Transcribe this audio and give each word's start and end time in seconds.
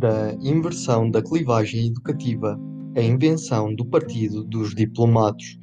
da 0.00 0.32
inversão 0.40 1.10
da 1.10 1.22
clivagem 1.22 1.88
educativa, 1.88 2.58
a 2.96 3.02
invenção 3.02 3.74
do 3.74 3.84
Partido 3.84 4.42
dos 4.42 4.74
Diplomados. 4.74 5.58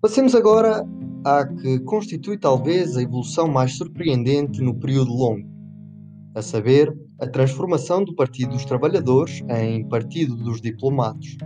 Passemos 0.00 0.34
agora 0.34 0.82
à 1.26 1.46
que 1.46 1.78
constitui 1.80 2.38
talvez 2.38 2.96
a 2.96 3.02
evolução 3.02 3.48
mais 3.48 3.76
surpreendente 3.76 4.62
no 4.62 4.74
período 4.74 5.12
longo, 5.12 5.46
a 6.34 6.40
saber, 6.40 6.90
a 7.20 7.26
transformação 7.26 8.02
do 8.02 8.14
Partido 8.14 8.52
dos 8.52 8.64
Trabalhadores 8.64 9.42
em 9.50 9.86
Partido 9.86 10.34
dos 10.34 10.62
Diplomados. 10.62 11.36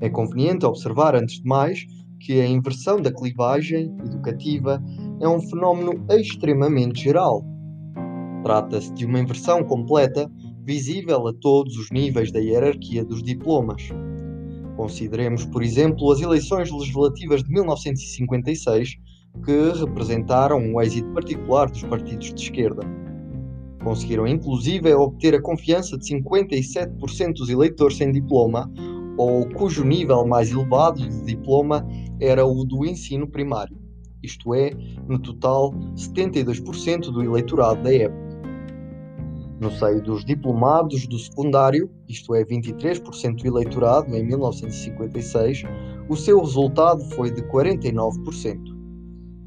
É 0.00 0.10
conveniente 0.10 0.66
observar, 0.66 1.14
antes 1.14 1.36
de 1.36 1.46
mais, 1.46 1.86
que 2.18 2.40
a 2.40 2.48
inversão 2.48 3.00
da 3.00 3.12
clivagem 3.12 3.94
educativa 4.04 4.82
é 5.20 5.28
um 5.28 5.40
fenómeno 5.40 6.04
extremamente 6.10 7.04
geral. 7.04 7.44
Trata-se 8.42 8.92
de 8.94 9.04
uma 9.04 9.20
inversão 9.20 9.62
completa, 9.62 10.30
visível 10.64 11.26
a 11.26 11.32
todos 11.32 11.76
os 11.76 11.90
níveis 11.90 12.32
da 12.32 12.38
hierarquia 12.38 13.04
dos 13.04 13.22
diplomas. 13.22 13.88
Consideremos, 14.76 15.44
por 15.44 15.62
exemplo, 15.62 16.10
as 16.10 16.20
eleições 16.20 16.70
legislativas 16.70 17.42
de 17.42 17.50
1956, 17.50 18.96
que 19.44 19.72
representaram 19.78 20.74
o 20.74 20.80
êxito 20.80 21.08
particular 21.12 21.70
dos 21.70 21.82
partidos 21.82 22.32
de 22.32 22.42
esquerda. 22.42 22.82
Conseguiram, 23.84 24.26
inclusive, 24.26 24.92
obter 24.94 25.34
a 25.34 25.42
confiança 25.42 25.96
de 25.98 26.06
57% 26.06 27.34
dos 27.34 27.48
eleitores 27.48 27.96
sem 27.96 28.10
diploma, 28.10 28.70
ou 29.18 29.46
cujo 29.50 29.84
nível 29.84 30.26
mais 30.26 30.50
elevado 30.50 31.06
de 31.06 31.24
diploma 31.24 31.86
era 32.18 32.46
o 32.46 32.64
do 32.64 32.86
ensino 32.86 33.28
primário, 33.28 33.76
isto 34.22 34.54
é, 34.54 34.70
no 35.08 35.18
total, 35.18 35.72
72% 35.94 37.10
do 37.10 37.22
eleitorado 37.22 37.82
da 37.82 37.94
época. 37.94 38.29
No 39.60 39.70
seio 39.70 40.02
dos 40.02 40.24
diplomados 40.24 41.06
do 41.06 41.18
secundário, 41.18 41.90
isto 42.08 42.34
é, 42.34 42.42
23% 42.42 43.42
do 43.42 43.46
eleitorado 43.46 44.16
em 44.16 44.24
1956, 44.24 45.64
o 46.08 46.16
seu 46.16 46.40
resultado 46.40 47.04
foi 47.10 47.30
de 47.30 47.42
49%. 47.42 48.58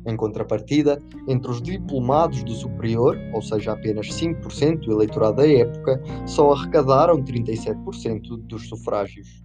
Em 0.05 0.15
contrapartida, 0.15 1.01
entre 1.27 1.49
os 1.49 1.59
diplomados 1.63 2.43
do 2.43 2.51
superior, 2.51 3.17
ou 3.33 3.41
seja, 3.41 3.71
apenas 3.71 4.07
5% 4.09 4.81
do 4.81 4.91
eleitorado 4.91 5.37
da 5.37 5.47
época, 5.47 5.99
só 6.27 6.51
arrecadaram 6.51 7.23
37% 7.23 8.37
dos 8.45 8.69
sufrágios. 8.69 9.43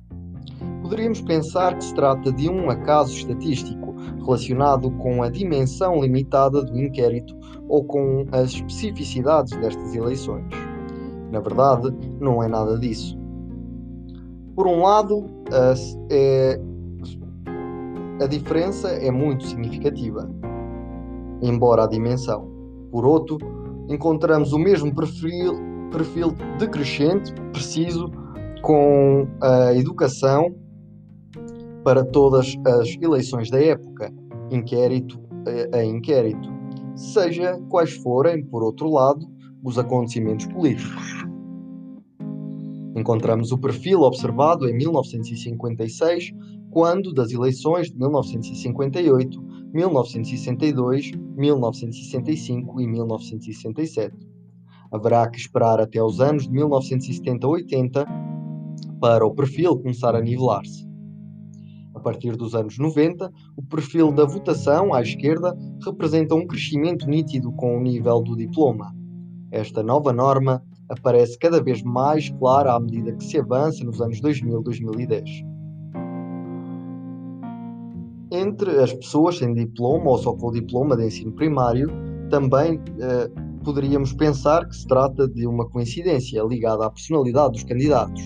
Poderíamos 0.83 1.23
pensar 1.23 1.79
que 1.79 1.85
se 1.85 1.95
trata 1.95 2.31
de 2.31 2.49
um 2.49 2.69
acaso 2.69 3.17
estatístico 3.17 3.95
relacionado 4.19 4.91
com 4.99 5.23
a 5.23 5.31
dimensão 5.31 6.03
limitada 6.03 6.63
do 6.63 6.79
inquérito 6.79 7.35
ou 7.69 7.85
com 7.85 8.27
as 8.33 8.51
especificidades 8.51 9.57
destas 9.59 9.95
eleições. 9.95 10.47
Na 11.31 11.41
verdade, 11.41 11.95
não 12.21 12.43
é 12.43 12.49
nada 12.49 12.79
disso. 12.79 13.19
Por 14.55 14.67
um 14.67 14.83
lado, 14.83 15.27
a, 15.53 15.75
é, 16.11 16.61
a 18.23 18.27
diferença 18.27 18.89
é 18.89 19.11
muito 19.11 19.47
significativa 19.47 20.29
embora 21.43 21.85
a 21.85 21.87
dimensão. 21.87 22.51
Por 22.91 23.05
outro, 23.05 23.39
encontramos 23.89 24.53
o 24.53 24.59
mesmo 24.59 24.95
perfil, 24.95 25.55
perfil 25.91 26.35
decrescente, 26.59 27.33
preciso, 27.53 28.11
com 28.63 29.27
a 29.41 29.75
educação 29.75 30.55
para 31.85 32.05
todas 32.05 32.57
as 32.67 32.97
eleições 33.01 33.51
da 33.51 33.63
época, 33.63 34.13
inquérito 34.51 35.19
a 35.73 35.83
inquérito, 35.83 36.51
seja 36.95 37.59
quais 37.71 37.95
forem, 37.95 38.45
por 38.45 38.63
outro 38.63 38.91
lado, 38.91 39.27
os 39.63 39.79
acontecimentos 39.79 40.47
políticos. 40.47 41.25
Encontramos 42.97 43.53
o 43.53 43.59
perfil 43.59 44.01
observado 44.01 44.69
em 44.69 44.77
1956, 44.77 46.33
quando 46.71 47.13
das 47.13 47.31
eleições 47.31 47.91
de 47.91 47.99
1958 47.99 49.49
1962, 49.73 51.13
1965 51.37 52.81
e 52.81 52.87
1967. 52.87 54.17
Haverá 54.91 55.29
que 55.29 55.39
esperar 55.39 55.81
até 55.81 56.03
os 56.03 56.21
anos 56.21 56.45
de 56.45 56.51
1970-80 56.51 58.07
para 59.01 59.27
o 59.27 59.35
perfil 59.35 59.77
começar 59.77 60.15
a 60.15 60.21
nivelar-se. 60.21 60.89
A 61.95 62.01
partir 62.01 62.37
dos 62.37 62.55
anos 62.55 62.79
90, 62.79 63.31
o 63.57 63.63
perfil 63.63 64.13
da 64.13 64.25
votação 64.25 64.95
à 64.95 65.03
esquerda 65.03 65.55
representa 65.85 66.35
um 66.35 66.47
crescimento 66.47 67.07
nítido 67.07 67.53
com 67.53 67.77
o 67.77 67.83
nível 67.83 68.23
do 68.23 68.37
diploma. 68.37 68.95
Esta 69.51 69.83
nova 69.83 70.13
norma 70.13 70.63
aparece 70.89 71.39
cada 71.39 71.63
vez 71.63 71.83
mais 71.83 72.31
clara 72.31 72.75
à 72.75 72.81
medida 72.81 73.13
que 73.13 73.25
se 73.25 73.39
avança 73.39 73.85
nos 73.85 74.01
anos 74.01 74.21
2000-2010 74.21 75.59
entre 78.31 78.71
as 78.79 78.93
pessoas 78.93 79.39
sem 79.39 79.55
diploma 79.55 80.11
ou 80.11 80.19
só 80.19 80.33
com 80.35 80.49
o 80.49 80.53
diploma 80.53 80.97
de 80.97 81.07
ensino 81.07 81.33
primário, 81.33 81.91
também 82.31 82.81
eh, 83.01 83.31
poderíamos 83.65 84.13
pensar 84.13 84.67
que 84.69 84.77
se 84.77 84.87
trata 84.87 85.27
de 85.27 85.47
uma 85.47 85.69
coincidência 85.69 86.43
ligada 86.43 86.87
à 86.87 86.91
personalidade 86.91 87.53
dos 87.53 87.65
candidatos. 87.65 88.23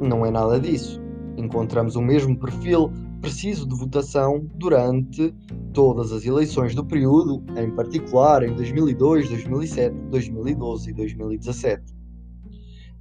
Não 0.00 0.24
é 0.24 0.30
nada 0.30 0.58
disso. 0.60 1.00
Encontramos 1.36 1.96
o 1.96 2.02
mesmo 2.02 2.38
perfil 2.38 2.90
preciso 3.20 3.68
de 3.68 3.76
votação 3.76 4.48
durante 4.54 5.34
todas 5.72 6.12
as 6.12 6.24
eleições 6.24 6.74
do 6.74 6.84
período, 6.84 7.44
em 7.56 7.70
particular 7.70 8.42
em 8.42 8.52
2002, 8.54 9.28
2007, 9.28 9.94
2012 10.10 10.90
e 10.90 10.92
2017. 10.92 12.00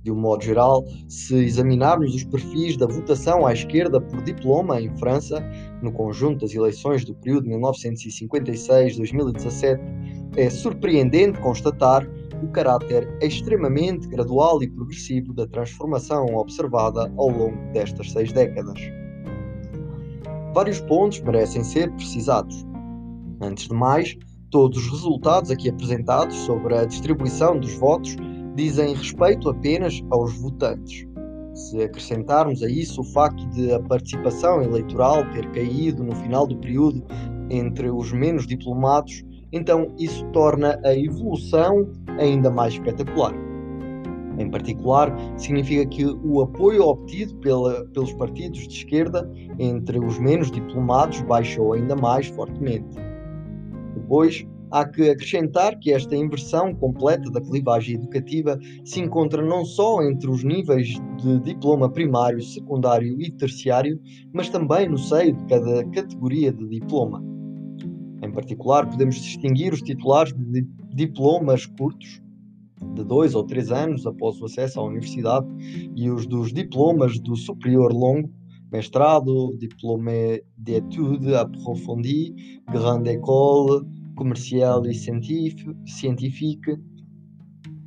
De 0.02 0.09
um 0.12 0.16
modo 0.16 0.41
geral, 0.44 0.85
se 1.09 1.35
examinarmos 1.35 2.16
os 2.16 2.24
perfis 2.24 2.78
da 2.78 2.88
votação 2.88 3.46
à 3.46 3.52
esquerda 3.52 4.00
por 4.00 4.24
diploma 4.24 4.80
em 4.80 4.96
França, 4.97 5.44
no 5.81 5.91
conjunto 5.91 6.40
das 6.41 6.53
eleições 6.53 7.03
do 7.03 7.13
período 7.16 7.50
1956-2017, 7.50 9.78
é 10.38 10.50
surpreendente 10.50 11.41
constatar 11.41 12.09
o 12.41 12.47
caráter 12.47 13.13
extremamente 13.22 14.07
gradual 14.07 14.63
e 14.63 14.69
progressivo 14.69 15.34
da 15.34 15.46
transformação 15.46 16.28
observada 16.28 17.12
ao 17.18 17.28
longo 17.28 17.57
destas 17.74 18.09
seis 18.12 18.31
décadas. 18.31 18.80
Vários 20.54 20.82
pontos 20.82 21.20
merecem 21.22 21.64
ser 21.64 21.92
precisados. 21.92 22.66
Antes 23.42 23.68
de 23.68 23.74
mais, 23.74 24.18
todos 24.50 24.78
os 24.80 24.92
resultados 24.92 25.52
aqui 25.52 25.70
apresentados 25.70 26.36
sobre 26.38 26.76
a 26.76 26.86
distribuição 26.86 27.60
dos 27.60 27.74
votos 27.76 28.16
dizem 28.56 28.96
respeito 28.96 29.50
apenas 29.50 30.04
aos 30.10 30.36
votantes. 30.40 31.08
Se 31.54 31.82
acrescentarmos 31.82 32.64
a 32.64 32.70
isso 32.70 33.02
o 33.02 33.04
facto 33.04 33.46
de 33.50 33.72
a 33.72 33.80
participação 33.80 34.62
eleitoral 34.62 35.24
ter 35.32 35.50
caído 35.52 36.04
no 36.04 36.16
final 36.16 36.48
do 36.48 36.58
período 36.58 37.04
entre 37.50 37.90
os 37.90 38.12
menos 38.12 38.48
diplomados, 38.48 39.24
então 39.52 39.94
isso 39.98 40.26
torna 40.31 40.80
a 40.84 40.96
evolução 40.96 41.92
ainda 42.18 42.50
mais 42.50 42.74
espetacular. 42.74 43.49
Em 44.40 44.50
particular, 44.50 45.14
significa 45.38 45.86
que 45.86 46.06
o 46.06 46.42
apoio 46.42 46.84
obtido 46.84 47.36
pela, 47.36 47.86
pelos 47.88 48.14
partidos 48.14 48.68
de 48.68 48.74
esquerda 48.74 49.30
entre 49.60 50.00
os 50.00 50.18
menos 50.18 50.50
diplomados 50.50 51.22
baixou 51.22 51.74
ainda 51.74 51.96
mais 51.96 52.28
fortemente. 52.28 52.98
Depois, 53.94 54.46
Há 54.72 54.86
que 54.86 55.10
acrescentar 55.10 55.80
que 55.80 55.92
esta 55.92 56.16
inversão 56.16 56.76
completa 56.76 57.32
da 57.32 57.42
clivagem 57.42 57.96
educativa 57.96 58.60
se 58.86 59.00
encontra 59.00 59.44
não 59.44 59.66
só 59.66 60.04
entre 60.04 60.30
os 60.30 60.44
níveis 60.44 60.90
de 61.18 61.40
diploma 61.40 61.90
primário, 61.90 62.40
secundário 62.40 63.20
e 63.20 63.32
terciário, 63.32 64.00
mas 64.32 64.48
também 64.50 64.88
no 64.88 64.98
seio 64.98 65.36
de 65.36 65.46
cada 65.46 65.84
categoria 65.86 66.54
de 66.54 66.68
diploma. 66.68 67.24
Em 68.22 68.31
particular, 68.31 68.88
podemos 68.88 69.16
distinguir 69.16 69.74
os 69.74 69.81
titulares 69.81 70.34
de 70.34 70.68
diplomas 70.94 71.66
curtos, 71.66 72.22
de 72.96 73.04
dois 73.04 73.36
ou 73.36 73.44
três 73.44 73.72
anos 73.72 74.06
após 74.06 74.42
o 74.42 74.46
acesso 74.46 74.80
à 74.80 74.84
universidade, 74.84 75.48
e 75.96 76.10
os 76.10 76.26
dos 76.26 76.54
diplomas 76.54 77.20
do 77.20 77.36
superior 77.36 77.94
longo, 77.94 78.30
mestrado, 78.72 79.56
diplôme 79.58 80.44
d'études 80.58 81.34
approfondies, 81.34 82.34
grande 82.72 83.12
école, 83.12 83.86
comercial 84.16 84.86
e 84.86 84.94
científica, 84.94 86.80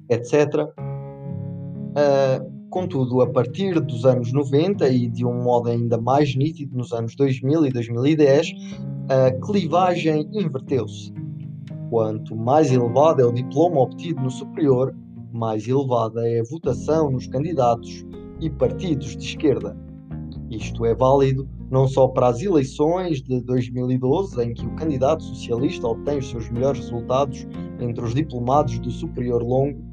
etc. 0.08 0.34
Uh, 0.34 1.94
ah, 1.94 2.40
contudo, 2.70 3.20
a 3.20 3.30
partir 3.30 3.78
dos 3.80 4.04
anos 4.04 4.32
90 4.32 4.88
e 4.88 5.08
de 5.08 5.26
um 5.26 5.42
modo 5.42 5.68
ainda 5.68 6.00
mais 6.00 6.34
nítido 6.34 6.76
nos 6.76 6.92
anos 6.92 7.14
2000 7.14 7.66
e 7.66 7.70
2010, 7.70 8.52
a 9.08 9.30
clivagem 9.46 10.28
inverteu-se. 10.32 11.12
Quanto 11.92 12.34
mais 12.34 12.72
elevado 12.72 13.20
é 13.20 13.26
o 13.26 13.32
diploma 13.34 13.82
obtido 13.82 14.22
no 14.22 14.30
superior, 14.30 14.96
mais 15.30 15.68
elevada 15.68 16.26
é 16.26 16.40
a 16.40 16.44
votação 16.50 17.10
nos 17.10 17.26
candidatos 17.26 18.06
e 18.40 18.48
partidos 18.48 19.14
de 19.14 19.22
esquerda. 19.22 19.76
Isto 20.48 20.86
é 20.86 20.94
válido 20.94 21.46
não 21.70 21.86
só 21.86 22.08
para 22.08 22.28
as 22.28 22.40
eleições 22.40 23.20
de 23.20 23.42
2012, 23.42 24.42
em 24.42 24.54
que 24.54 24.64
o 24.64 24.74
candidato 24.74 25.22
socialista 25.22 25.86
obtém 25.86 26.16
os 26.16 26.30
seus 26.30 26.50
melhores 26.50 26.80
resultados 26.80 27.46
entre 27.78 28.02
os 28.02 28.14
diplomados 28.14 28.78
do 28.78 28.90
Superior 28.90 29.42
Longo, 29.42 29.84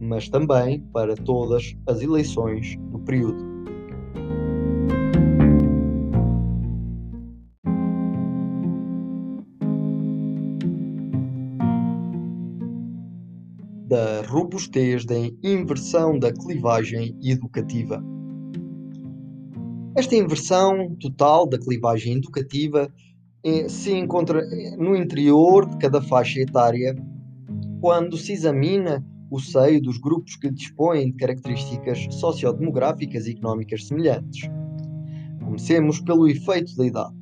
mas 0.00 0.28
também 0.28 0.82
para 0.92 1.16
todas 1.16 1.76
as 1.88 2.00
eleições 2.00 2.76
do 2.92 3.00
período. 3.00 3.57
Robustez 14.28 15.04
da 15.04 15.14
inversão 15.42 16.18
da 16.18 16.32
clivagem 16.32 17.18
educativa. 17.22 18.02
Esta 19.96 20.14
inversão 20.14 20.94
total 21.00 21.48
da 21.48 21.58
clivagem 21.58 22.18
educativa 22.18 22.92
eh, 23.42 23.68
se 23.68 23.92
encontra 23.92 24.40
eh, 24.40 24.76
no 24.76 24.94
interior 24.94 25.68
de 25.68 25.78
cada 25.78 26.00
faixa 26.00 26.40
etária 26.40 26.94
quando 27.80 28.16
se 28.16 28.32
examina 28.32 29.04
o 29.30 29.40
seio 29.40 29.80
dos 29.80 29.98
grupos 29.98 30.36
que 30.36 30.50
dispõem 30.50 31.10
de 31.10 31.16
características 31.16 32.06
sociodemográficas 32.12 33.26
e 33.26 33.32
económicas 33.32 33.86
semelhantes. 33.86 34.48
Comecemos 35.42 36.00
pelo 36.00 36.28
efeito 36.28 36.76
da 36.76 36.86
idade. 36.86 37.17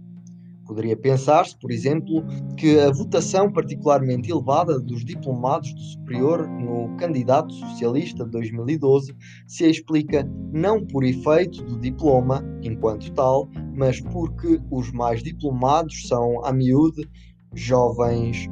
Poderia 0.67 0.97
pensar-se, 0.97 1.57
por 1.59 1.71
exemplo, 1.71 2.25
que 2.57 2.79
a 2.79 2.91
votação 2.91 3.53
particularmente 3.53 4.31
elevada 4.31 4.81
dos 4.81 5.05
diplomados 5.05 5.73
do 5.73 5.81
superior 5.81 6.49
no 6.49 6.97
candidato 6.97 7.53
socialista 7.55 8.25
de 8.25 8.31
2012 8.33 9.15
se 9.47 9.65
explica 9.69 10.29
não 10.53 10.85
por 10.85 11.05
efeito 11.05 11.63
do 11.63 11.79
diploma 11.79 12.45
enquanto 12.63 13.13
tal, 13.13 13.49
mas 13.77 14.01
porque 14.01 14.61
os 14.71 14.91
mais 14.91 15.23
diplomados 15.23 16.09
são, 16.09 16.45
a 16.45 16.53
miúde, 16.53 17.09
jovens 17.55 18.49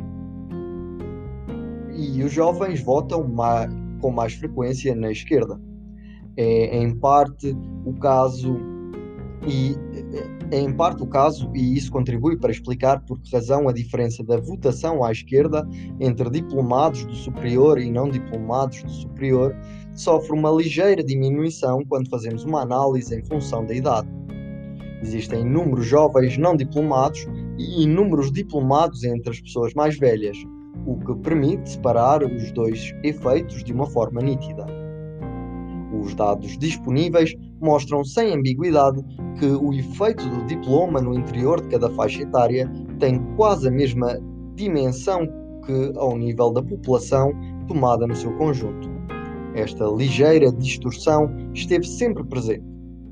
e 1.96 2.22
os 2.22 2.32
jovens 2.32 2.82
votam 2.82 3.26
mais, 3.26 3.70
com 4.00 4.10
mais 4.10 4.34
frequência 4.34 4.94
na 4.94 5.10
esquerda. 5.10 5.60
É 6.36 6.76
em 6.78 6.94
parte 6.98 7.56
o 7.84 7.94
caso 7.94 8.73
e 9.46 9.76
é 10.50 10.58
em 10.58 10.72
parte 10.72 11.02
o 11.02 11.06
caso 11.06 11.50
e 11.54 11.76
isso 11.76 11.90
contribui 11.90 12.36
para 12.36 12.50
explicar 12.50 13.00
por 13.04 13.20
que 13.20 13.34
razão 13.34 13.68
a 13.68 13.72
diferença 13.72 14.22
da 14.22 14.38
votação 14.38 15.04
à 15.04 15.12
esquerda 15.12 15.66
entre 16.00 16.30
diplomados 16.30 17.04
do 17.04 17.14
superior 17.14 17.78
e 17.78 17.90
não 17.90 18.08
diplomados 18.08 18.82
do 18.82 18.90
superior 18.90 19.54
sofre 19.94 20.32
uma 20.32 20.50
ligeira 20.50 21.02
diminuição 21.02 21.84
quando 21.84 22.08
fazemos 22.08 22.44
uma 22.44 22.62
análise 22.62 23.14
em 23.14 23.24
função 23.24 23.64
da 23.64 23.74
idade. 23.74 24.08
Existem 25.02 25.42
inúmeros 25.42 25.86
jovens 25.86 26.38
não 26.38 26.56
diplomados 26.56 27.26
e 27.58 27.82
inúmeros 27.82 28.32
diplomados 28.32 29.04
entre 29.04 29.30
as 29.30 29.40
pessoas 29.40 29.74
mais 29.74 29.98
velhas, 29.98 30.36
o 30.86 30.96
que 30.98 31.14
permite 31.16 31.70
separar 31.70 32.22
os 32.22 32.50
dois 32.52 32.94
efeitos 33.02 33.62
de 33.62 33.72
uma 33.72 33.86
forma 33.86 34.20
nítida. 34.20 34.83
Os 36.00 36.14
dados 36.14 36.58
disponíveis 36.58 37.34
mostram 37.60 38.04
sem 38.04 38.34
ambiguidade 38.34 39.02
que 39.38 39.46
o 39.46 39.72
efeito 39.72 40.28
do 40.28 40.44
diploma 40.46 41.00
no 41.00 41.14
interior 41.14 41.60
de 41.60 41.68
cada 41.68 41.90
faixa 41.90 42.22
etária 42.22 42.70
tem 42.98 43.18
quase 43.36 43.68
a 43.68 43.70
mesma 43.70 44.18
dimensão 44.54 45.26
que 45.64 45.92
ao 45.96 46.16
nível 46.16 46.52
da 46.52 46.62
população 46.62 47.32
tomada 47.66 48.06
no 48.06 48.14
seu 48.14 48.32
conjunto. 48.36 48.88
Esta 49.54 49.86
ligeira 49.86 50.52
distorção 50.52 51.30
esteve 51.54 51.86
sempre 51.86 52.24
presente. 52.24 52.64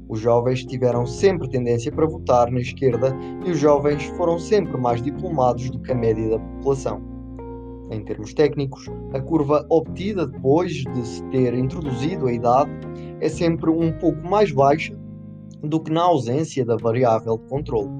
Os 0.09 0.21
jovens 0.21 0.65
tiveram 0.65 1.07
sempre 1.07 1.49
tendência 1.49 1.91
para 1.91 2.07
votar 2.07 2.51
na 2.51 2.61
esquerda 2.61 3.17
e 3.47 3.51
os 3.51 3.59
jovens 3.59 4.05
foram 4.17 4.39
sempre 4.39 4.77
mais 4.77 5.01
diplomados 5.01 5.71
do 5.71 5.81
que 5.81 5.93
a 5.93 5.95
média 5.95 6.31
da 6.31 6.39
população. 6.39 7.12
Em 7.93 8.03
termos 8.03 8.33
técnicos, 8.33 8.87
a 9.13 9.21
curva 9.21 9.67
obtida 9.69 10.27
depois 10.27 10.73
de 10.73 11.07
se 11.07 11.23
ter 11.25 11.53
introduzido 11.53 12.27
a 12.27 12.33
idade 12.33 12.71
é 13.21 13.29
sempre 13.29 13.69
um 13.69 13.93
pouco 13.93 14.27
mais 14.27 14.51
baixa 14.51 14.99
do 15.63 15.79
que 15.79 15.93
na 15.93 16.01
ausência 16.01 16.65
da 16.65 16.75
variável 16.77 17.37
de 17.37 17.47
controle. 17.49 17.91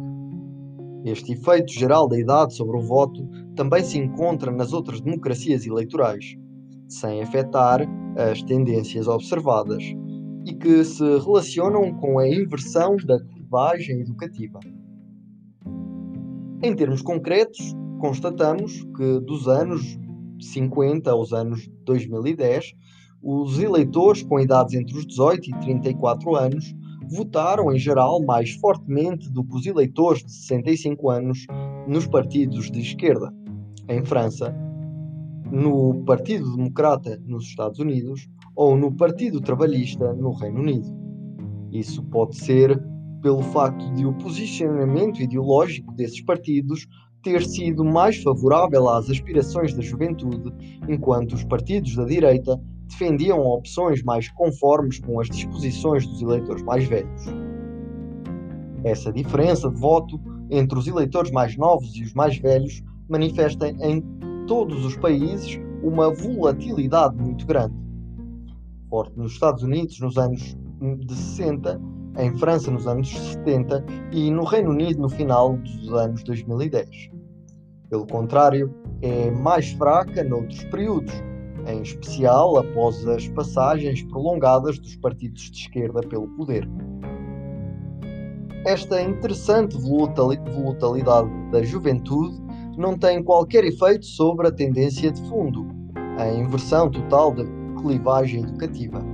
Este 1.05 1.33
efeito 1.33 1.71
geral 1.71 2.09
da 2.09 2.19
idade 2.19 2.55
sobre 2.55 2.79
o 2.79 2.81
voto 2.81 3.29
também 3.55 3.85
se 3.85 3.99
encontra 3.99 4.51
nas 4.51 4.73
outras 4.73 4.99
democracias 5.03 5.67
eleitorais, 5.67 6.39
sem 6.89 7.23
afetar 7.23 7.87
as 8.17 8.43
tendências 8.45 9.07
observadas 9.07 9.85
e 10.47 10.55
que 10.55 10.83
se 10.85 11.05
relacionam 11.19 11.93
com 11.99 12.19
a 12.19 12.27
inversão 12.27 12.97
da 12.97 13.23
curvagem 13.23 14.01
educativa. 14.01 14.59
Em 16.63 16.75
termos 16.75 17.03
concretos, 17.03 17.75
constatamos 18.03 18.83
que 18.97 19.21
dos 19.21 19.47
anos 19.47 19.97
50 20.41 21.09
aos 21.09 21.33
anos 21.33 21.71
2010, 21.85 22.73
os 23.23 23.61
eleitores 23.61 24.25
com 24.25 24.41
idades 24.41 24.75
entre 24.75 24.99
os 24.99 25.07
18 25.07 25.51
e 25.51 25.61
34 25.61 26.35
anos 26.35 26.75
votaram 27.09 27.73
em 27.73 27.79
geral 27.79 28.21
mais 28.21 28.55
fortemente 28.55 29.31
do 29.31 29.45
que 29.45 29.55
os 29.55 29.67
eleitores 29.67 30.25
de 30.25 30.33
65 30.33 31.11
anos 31.11 31.47
nos 31.87 32.05
partidos 32.05 32.73
de 32.73 32.81
esquerda. 32.81 33.33
Em 33.89 34.05
França, 34.05 34.53
no 35.53 36.03
Partido 36.05 36.57
Democrata 36.57 37.23
nos 37.25 37.45
Estados 37.45 37.79
Unidos 37.79 38.29
ou 38.57 38.77
no 38.77 38.93
Partido 38.97 39.41
Trabalhista 39.41 40.13
no 40.13 40.33
Reino 40.33 40.59
Unido. 40.59 40.89
Isso 41.71 42.03
pode 42.07 42.35
ser 42.37 42.83
pelo 43.23 43.43
facto 43.43 43.95
de 43.95 44.05
o 44.05 44.13
posicionamento 44.15 45.23
ideológico 45.23 45.95
desses 45.95 46.21
partidos 46.21 46.89
ter 47.23 47.45
sido 47.45 47.85
mais 47.85 48.23
favorável 48.23 48.89
às 48.89 49.09
aspirações 49.09 49.75
da 49.75 49.83
juventude, 49.83 50.53
enquanto 50.89 51.35
os 51.35 51.45
partidos 51.45 51.95
da 51.95 52.05
direita 52.05 52.61
defendiam 52.89 53.41
opções 53.41 54.03
mais 54.03 54.29
conformes 54.31 54.99
com 54.99 55.21
as 55.21 55.29
disposições 55.29 56.07
dos 56.07 56.21
eleitores 56.21 56.63
mais 56.63 56.85
velhos. 56.85 57.23
Essa 58.85 59.13
diferença 59.13 59.71
de 59.71 59.81
voto 59.81 60.21
entre 60.51 60.79
os 60.79 60.87
eleitores 60.87 61.31
mais 61.31 61.57
novos 61.57 61.95
e 61.97 62.03
os 62.03 62.13
mais 62.13 62.37
velhos 62.37 62.83
manifesta 63.09 63.69
em 63.69 64.03
todos 64.47 64.85
os 64.85 64.97
países 64.97 65.59
uma 65.83 66.13
volatilidade 66.13 67.17
muito 67.17 67.47
grande. 67.47 67.75
Forte 68.89 69.17
nos 69.17 69.33
Estados 69.33 69.63
Unidos 69.63 69.99
nos 70.01 70.19
anos 70.19 70.57
de 70.81 71.15
60, 71.15 71.81
em 72.19 72.37
França 72.37 72.71
nos 72.71 72.87
anos 72.87 73.11
70 73.11 73.85
e 74.13 74.31
no 74.31 74.45
Reino 74.45 74.71
Unido 74.71 75.01
no 75.01 75.09
final 75.09 75.57
dos 75.57 75.93
anos 75.93 76.23
2010. 76.23 77.11
Pelo 77.89 78.07
contrário, 78.07 78.75
é 79.01 79.31
mais 79.31 79.73
fraca 79.73 80.23
noutros 80.25 80.65
períodos, 80.65 81.13
em 81.67 81.83
especial 81.83 82.59
após 82.59 83.07
as 83.07 83.29
passagens 83.29 84.03
prolongadas 84.05 84.79
dos 84.79 84.97
partidos 84.97 85.51
de 85.51 85.59
esquerda 85.59 86.01
pelo 86.01 86.29
poder. 86.37 86.69
Esta 88.65 89.03
interessante 89.03 89.77
volatilidade 89.77 91.29
da 91.51 91.63
juventude 91.63 92.41
não 92.77 92.97
tem 92.97 93.23
qualquer 93.23 93.65
efeito 93.65 94.07
sobre 94.07 94.47
a 94.47 94.53
tendência 94.53 95.11
de 95.11 95.21
fundo, 95.29 95.67
a 96.17 96.29
inversão 96.29 96.89
total 96.91 97.35
da 97.35 97.45
clivagem 97.81 98.43
educativa. 98.43 99.12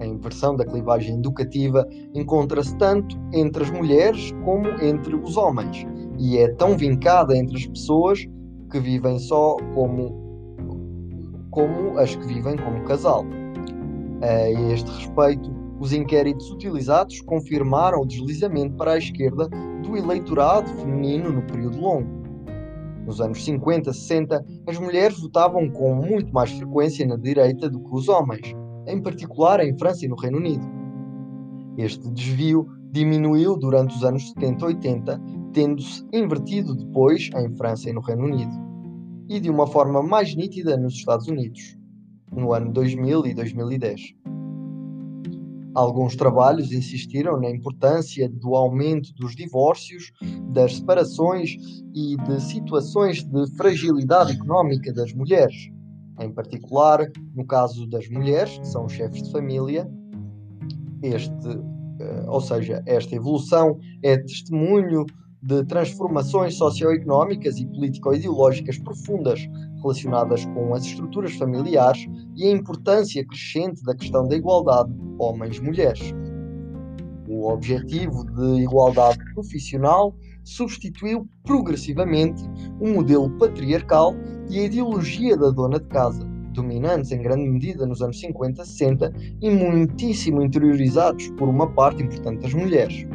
A 0.00 0.06
inversão 0.06 0.54
da 0.54 0.64
clivagem 0.64 1.16
educativa 1.16 1.86
encontra-se 2.14 2.76
tanto 2.76 3.16
entre 3.32 3.64
as 3.64 3.70
mulheres 3.70 4.32
como 4.44 4.68
entre 4.80 5.16
os 5.16 5.36
homens 5.36 5.86
e 6.18 6.38
é 6.38 6.48
tão 6.54 6.76
vincada 6.76 7.36
entre 7.36 7.56
as 7.56 7.66
pessoas 7.66 8.24
que 8.70 8.78
vivem 8.78 9.18
só 9.18 9.56
como 9.74 10.28
como 11.50 11.98
as 11.98 12.14
que 12.14 12.26
vivem 12.26 12.56
como 12.56 12.84
casal. 12.84 13.24
A 14.22 14.50
este 14.72 14.90
respeito, 14.90 15.50
os 15.80 15.92
inquéritos 15.92 16.50
utilizados 16.50 17.20
confirmaram 17.22 18.00
o 18.00 18.06
deslizamento 18.06 18.76
para 18.76 18.92
a 18.92 18.98
esquerda 18.98 19.48
do 19.82 19.96
eleitorado 19.96 20.68
feminino 20.74 21.30
no 21.30 21.42
período 21.42 21.80
longo. 21.80 22.08
Nos 23.06 23.20
anos 23.20 23.42
50, 23.44 23.92
60, 23.92 24.44
as 24.66 24.78
mulheres 24.78 25.18
votavam 25.18 25.68
com 25.70 25.94
muito 25.94 26.32
mais 26.32 26.50
frequência 26.50 27.06
na 27.06 27.16
direita 27.16 27.68
do 27.70 27.80
que 27.80 27.94
os 27.94 28.08
homens, 28.08 28.54
em 28.88 29.02
particular 29.02 29.60
em 29.60 29.76
França 29.78 30.04
e 30.04 30.08
no 30.08 30.16
Reino 30.16 30.38
Unido. 30.38 30.66
Este 31.76 32.10
desvio 32.10 32.66
diminuiu 32.90 33.56
durante 33.56 33.96
os 33.96 34.04
anos 34.04 34.28
70 34.30 34.64
e 34.64 34.68
80, 34.68 35.22
tendo-se 35.52 36.04
invertido 36.12 36.74
depois 36.74 37.30
em 37.36 37.54
França 37.56 37.88
e 37.90 37.92
no 37.92 38.00
Reino 38.00 38.24
Unido 38.24 38.68
e 39.28 39.38
de 39.38 39.50
uma 39.50 39.66
forma 39.66 40.02
mais 40.02 40.34
nítida 40.34 40.76
nos 40.76 40.94
Estados 40.94 41.28
Unidos, 41.28 41.76
no 42.32 42.52
ano 42.52 42.72
2000 42.72 43.26
e 43.26 43.34
2010. 43.34 44.14
Alguns 45.74 46.16
trabalhos 46.16 46.72
insistiram 46.72 47.38
na 47.38 47.50
importância 47.50 48.28
do 48.28 48.54
aumento 48.54 49.12
dos 49.14 49.36
divórcios, 49.36 50.10
das 50.50 50.76
separações 50.76 51.56
e 51.94 52.16
de 52.16 52.40
situações 52.40 53.22
de 53.22 53.46
fragilidade 53.54 54.32
económica 54.32 54.92
das 54.92 55.12
mulheres. 55.12 55.70
Em 56.20 56.32
particular, 56.32 57.06
no 57.34 57.46
caso 57.46 57.86
das 57.88 58.08
mulheres, 58.08 58.58
que 58.58 58.66
são 58.66 58.88
chefes 58.88 59.22
de 59.22 59.30
família, 59.30 59.88
este, 61.02 61.48
eh, 62.00 62.24
ou 62.26 62.40
seja, 62.40 62.82
esta 62.86 63.14
evolução 63.14 63.78
é 64.02 64.16
testemunho 64.16 65.06
de 65.42 65.64
transformações 65.64 66.56
socioeconómicas 66.56 67.58
e 67.58 67.66
político-ideológicas 67.66 68.78
profundas 68.78 69.40
relacionadas 69.80 70.44
com 70.46 70.74
as 70.74 70.84
estruturas 70.84 71.34
familiares 71.34 72.06
e 72.36 72.46
a 72.46 72.50
importância 72.50 73.24
crescente 73.24 73.82
da 73.84 73.94
questão 73.94 74.26
da 74.26 74.36
igualdade 74.36 74.92
homens-mulheres. 75.18 76.12
O 77.28 77.52
objetivo 77.52 78.24
de 78.24 78.62
igualdade 78.62 79.18
profissional 79.34 80.16
substituiu 80.48 81.28
progressivamente 81.44 82.42
o 82.80 82.88
modelo 82.88 83.30
patriarcal 83.38 84.14
e 84.48 84.58
a 84.58 84.64
ideologia 84.64 85.36
da 85.36 85.50
dona 85.50 85.78
de 85.78 85.86
casa, 85.88 86.24
dominantes 86.52 87.12
em 87.12 87.22
grande 87.22 87.48
medida 87.48 87.86
nos 87.86 88.00
anos 88.00 88.18
50, 88.18 88.64
60 88.64 89.12
e 89.42 89.50
muitíssimo 89.50 90.42
interiorizados 90.42 91.28
por 91.32 91.48
uma 91.48 91.70
parte 91.70 92.02
importante 92.02 92.42
das 92.42 92.54
mulheres. 92.54 93.06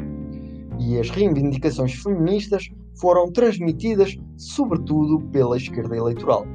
E 0.78 0.98
as 0.98 1.10
reivindicações 1.10 1.94
feministas 1.94 2.70
foram 3.00 3.30
transmitidas 3.32 4.16
sobretudo 4.36 5.20
pela 5.30 5.56
esquerda 5.56 5.96
eleitoral. 5.96 6.46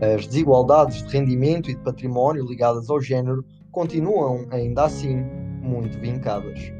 As 0.00 0.26
desigualdades 0.28 1.02
de 1.02 1.18
rendimento 1.18 1.68
e 1.68 1.74
de 1.74 1.82
património 1.82 2.46
ligadas 2.46 2.88
ao 2.88 3.00
género 3.00 3.44
continuam, 3.72 4.46
ainda 4.50 4.84
assim, 4.84 5.16
muito 5.60 5.98
vincadas. 5.98 6.72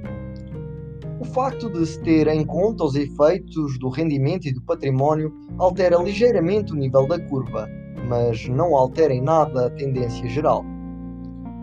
O 1.21 1.25
facto 1.25 1.69
de 1.69 1.85
se 1.85 2.01
ter 2.03 2.29
em 2.29 2.47
conta 2.47 2.85
os 2.85 2.95
efeitos 2.95 3.77
do 3.81 3.89
rendimento 3.89 4.47
e 4.47 4.53
do 4.53 4.63
património 4.63 5.35
altera 5.59 6.01
ligeiramente 6.01 6.73
o 6.73 6.77
nível 6.77 7.09
da 7.09 7.19
curva, 7.19 7.69
mas 8.09 8.47
não 8.49 8.77
altera 8.77 9.13
em 9.13 9.21
nada 9.21 9.67
a 9.67 9.71
tendência 9.71 10.29
geral. 10.29 10.65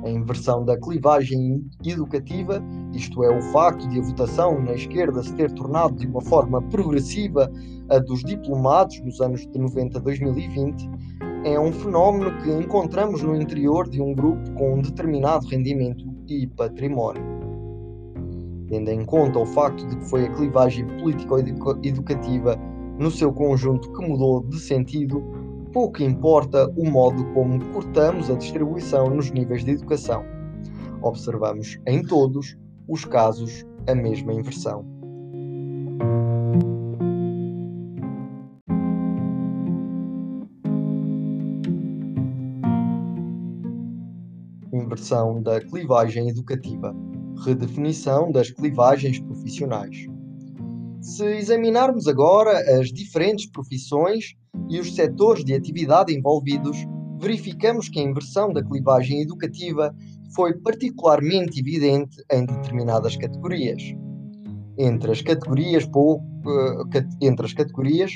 A 0.04 0.10
inversão 0.10 0.66
da 0.66 0.78
clivagem 0.78 1.66
educativa, 1.86 2.62
isto 2.92 3.24
é, 3.24 3.30
o 3.30 3.42
facto 3.54 3.88
de 3.88 3.98
a 3.98 4.04
votação 4.04 4.62
na 4.62 4.74
esquerda 4.74 5.24
se 5.24 5.34
ter 5.36 5.50
tornado 5.54 5.96
de 5.96 6.06
uma 6.06 6.22
forma 6.22 6.62
progressiva 6.64 7.50
a 7.90 7.98
dos 8.00 8.26
diplomados 8.26 9.00
nos 9.06 9.22
anos 9.22 9.48
de 9.48 9.58
90 9.58 9.98
a 9.98 10.02
2020, 10.02 10.90
é 11.46 11.58
um 11.58 11.72
fenómeno 11.72 12.38
que 12.44 12.52
encontramos 12.52 13.24
no 13.24 13.34
interior 13.34 13.90
de 13.90 14.02
um 14.02 14.14
grupo 14.14 14.52
com 14.52 14.74
um 14.74 14.82
determinado 14.82 15.48
rendimento 15.48 16.04
e 16.28 16.46
património 16.46 17.35
tendo 18.68 18.90
em 18.90 19.06
conta 19.06 19.40
o 19.40 19.46
facto 19.46 19.86
de 19.88 19.96
que 19.98 20.10
foi 20.10 20.26
a 20.26 20.34
clivagem 20.34 20.86
político-educativa 21.00 22.58
no 22.98 23.12
seu 23.12 23.32
conjunto 23.32 23.92
que 23.92 24.08
mudou 24.08 24.42
de 24.42 24.60
sentido, 24.60 25.22
pouco 25.74 26.02
importa 26.02 26.72
o 26.78 26.90
modo 26.90 27.26
como 27.34 27.64
cortamos 27.74 28.30
a 28.30 28.36
distribuição 28.36 29.10
nos 29.10 29.32
níveis 29.32 29.64
de 29.64 29.72
educação. 29.72 30.24
Observamos 31.02 31.80
em 31.86 32.02
todos 32.02 32.58
os 32.88 33.06
casos 33.06 33.66
a 33.88 33.94
mesma 33.94 34.34
inversão. 34.34 34.86
Inversão 44.72 45.42
da 45.42 45.60
clivagem 45.62 46.30
educativa 46.30 46.96
redefinição 47.44 48.32
das 48.32 48.52
clivagens 48.52 49.20
profissionais. 49.20 50.06
Se 51.02 51.24
examinarmos 51.24 52.08
agora 52.08 52.58
as 52.80 52.92
diferentes 52.92 53.50
profissões 53.50 54.34
e 54.70 54.80
os 54.80 54.96
setores 54.96 55.46
de 55.46 55.54
atividade 55.54 56.14
envolvidos, 56.14 56.78
verificamos 57.20 57.90
que 57.90 58.00
a 58.00 58.04
inversão 58.04 58.52
da 58.52 58.64
clivagem 58.64 59.22
educativa 59.22 59.96
foi 60.34 60.54
particularmente 60.56 61.60
evidente 61.60 62.18
em 62.32 62.46
determinadas 62.46 63.16
categorias. 63.16 63.82
Entre 64.78 65.12
as 65.12 65.22
categorias 65.22 65.86
pouco, 65.86 66.26
eh, 66.94 67.06
entre 67.22 67.46
as 67.46 67.54
categorias 67.54 68.12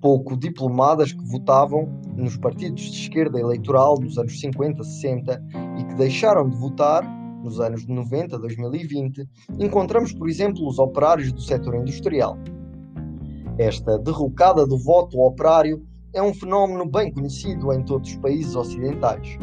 pouco 0.00 0.36
diplomadas 0.36 1.12
que 1.12 1.24
votavam 1.26 1.88
nos 2.16 2.36
partidos 2.36 2.82
de 2.82 3.02
esquerda 3.02 3.38
eleitoral 3.38 3.98
dos 3.98 4.16
anos 4.18 4.38
50, 4.40 4.82
60 4.82 5.42
e 5.78 5.84
que 5.84 5.94
deixaram 5.94 6.48
de 6.48 6.56
votar 6.56 7.19
nos 7.42 7.60
anos 7.60 7.86
de 7.86 7.92
90 7.92 8.36
a 8.36 8.38
2020, 8.38 9.28
encontramos, 9.58 10.12
por 10.12 10.28
exemplo, 10.28 10.66
os 10.66 10.78
operários 10.78 11.32
do 11.32 11.40
setor 11.40 11.74
industrial. 11.76 12.36
Esta 13.58 13.98
derrocada 13.98 14.66
do 14.66 14.78
voto 14.78 15.18
operário 15.20 15.82
é 16.14 16.22
um 16.22 16.34
fenómeno 16.34 16.90
bem 16.90 17.12
conhecido 17.12 17.72
em 17.72 17.84
todos 17.84 18.10
os 18.10 18.16
países 18.16 18.56
ocidentais. 18.56 19.38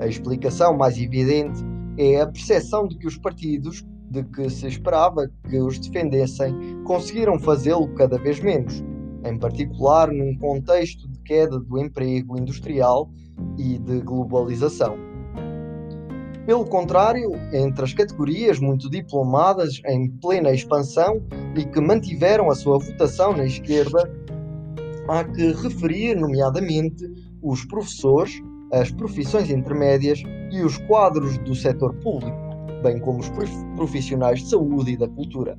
A 0.00 0.06
explicação 0.06 0.76
mais 0.76 0.98
evidente 0.98 1.62
é 1.96 2.20
a 2.20 2.26
percepção 2.26 2.86
de 2.86 2.96
que 2.96 3.06
os 3.06 3.18
partidos, 3.18 3.84
de 4.10 4.24
que 4.24 4.48
se 4.48 4.66
esperava 4.66 5.28
que 5.48 5.60
os 5.60 5.78
defendessem, 5.78 6.82
conseguiram 6.84 7.38
fazê-lo 7.38 7.92
cada 7.94 8.18
vez 8.18 8.40
menos, 8.40 8.82
em 9.24 9.38
particular 9.38 10.10
num 10.10 10.36
contexto 10.38 11.08
de 11.08 11.18
queda 11.20 11.58
do 11.58 11.78
emprego 11.78 12.38
industrial 12.38 13.10
e 13.58 13.78
de 13.78 14.00
globalização. 14.00 15.07
Pelo 16.48 16.64
contrário, 16.64 17.32
entre 17.52 17.84
as 17.84 17.92
categorias 17.92 18.58
muito 18.58 18.88
diplomadas 18.88 19.82
em 19.84 20.08
plena 20.08 20.50
expansão 20.50 21.22
e 21.54 21.62
que 21.62 21.78
mantiveram 21.78 22.50
a 22.50 22.54
sua 22.54 22.78
votação 22.78 23.36
na 23.36 23.44
esquerda, 23.44 24.10
há 25.06 25.24
que 25.24 25.52
referir, 25.52 26.16
nomeadamente, 26.16 27.04
os 27.42 27.66
professores, 27.66 28.40
as 28.72 28.90
profissões 28.90 29.50
intermédias 29.50 30.22
e 30.50 30.62
os 30.62 30.78
quadros 30.86 31.36
do 31.36 31.54
setor 31.54 31.92
público, 31.96 32.38
bem 32.82 32.98
como 32.98 33.18
os 33.18 33.30
profissionais 33.76 34.40
de 34.40 34.48
saúde 34.48 34.92
e 34.92 34.96
da 34.96 35.06
cultura. 35.06 35.58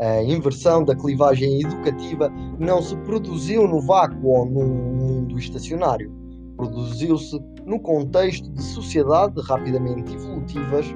A 0.00 0.24
inversão 0.24 0.82
da 0.82 0.96
clivagem 0.96 1.60
educativa 1.60 2.32
não 2.58 2.82
se 2.82 2.96
produziu 2.96 3.68
no 3.68 3.80
vácuo 3.80 4.26
ou 4.26 4.44
num 4.44 4.66
mundo 4.66 5.38
estacionário. 5.38 6.23
Produziu-se 6.56 7.40
no 7.64 7.80
contexto 7.80 8.50
de 8.50 8.62
sociedade 8.62 9.40
rapidamente 9.42 10.14
evolutivas 10.14 10.86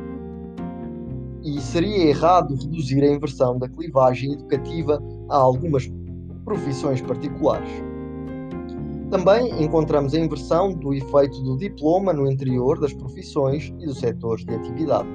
e 1.43 1.61
seria 1.61 2.09
errado 2.09 2.55
reduzir 2.55 3.03
a 3.03 3.13
inversão 3.13 3.59
da 3.59 3.69
clivagem 3.69 4.33
educativa 4.33 5.03
a 5.29 5.37
algumas 5.37 5.91
profissões 6.45 7.01
particulares. 7.01 7.71
Também 9.11 9.63
encontramos 9.63 10.13
a 10.15 10.19
inversão 10.19 10.73
do 10.73 10.93
efeito 10.93 11.43
do 11.43 11.57
diploma 11.57 12.13
no 12.13 12.31
interior 12.31 12.79
das 12.79 12.93
profissões 12.93 13.73
e 13.79 13.87
dos 13.87 13.99
setores 13.99 14.45
de 14.45 14.55
atividade. 14.55 15.09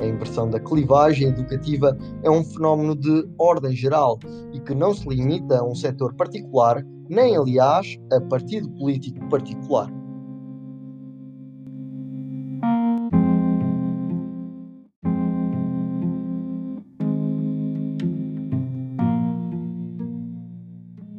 A 0.00 0.06
inversão 0.06 0.48
da 0.48 0.58
clivagem 0.58 1.28
educativa 1.28 1.96
é 2.22 2.30
um 2.30 2.42
fenómeno 2.42 2.94
de 2.94 3.28
ordem 3.36 3.72
geral 3.72 4.18
e 4.52 4.60
que 4.60 4.74
não 4.74 4.94
se 4.94 5.06
limita 5.08 5.58
a 5.58 5.64
um 5.64 5.74
setor 5.74 6.14
particular, 6.14 6.82
nem, 7.08 7.36
aliás, 7.36 7.98
a 8.12 8.20
partido 8.20 8.70
político 8.70 9.26
particular. 9.28 9.90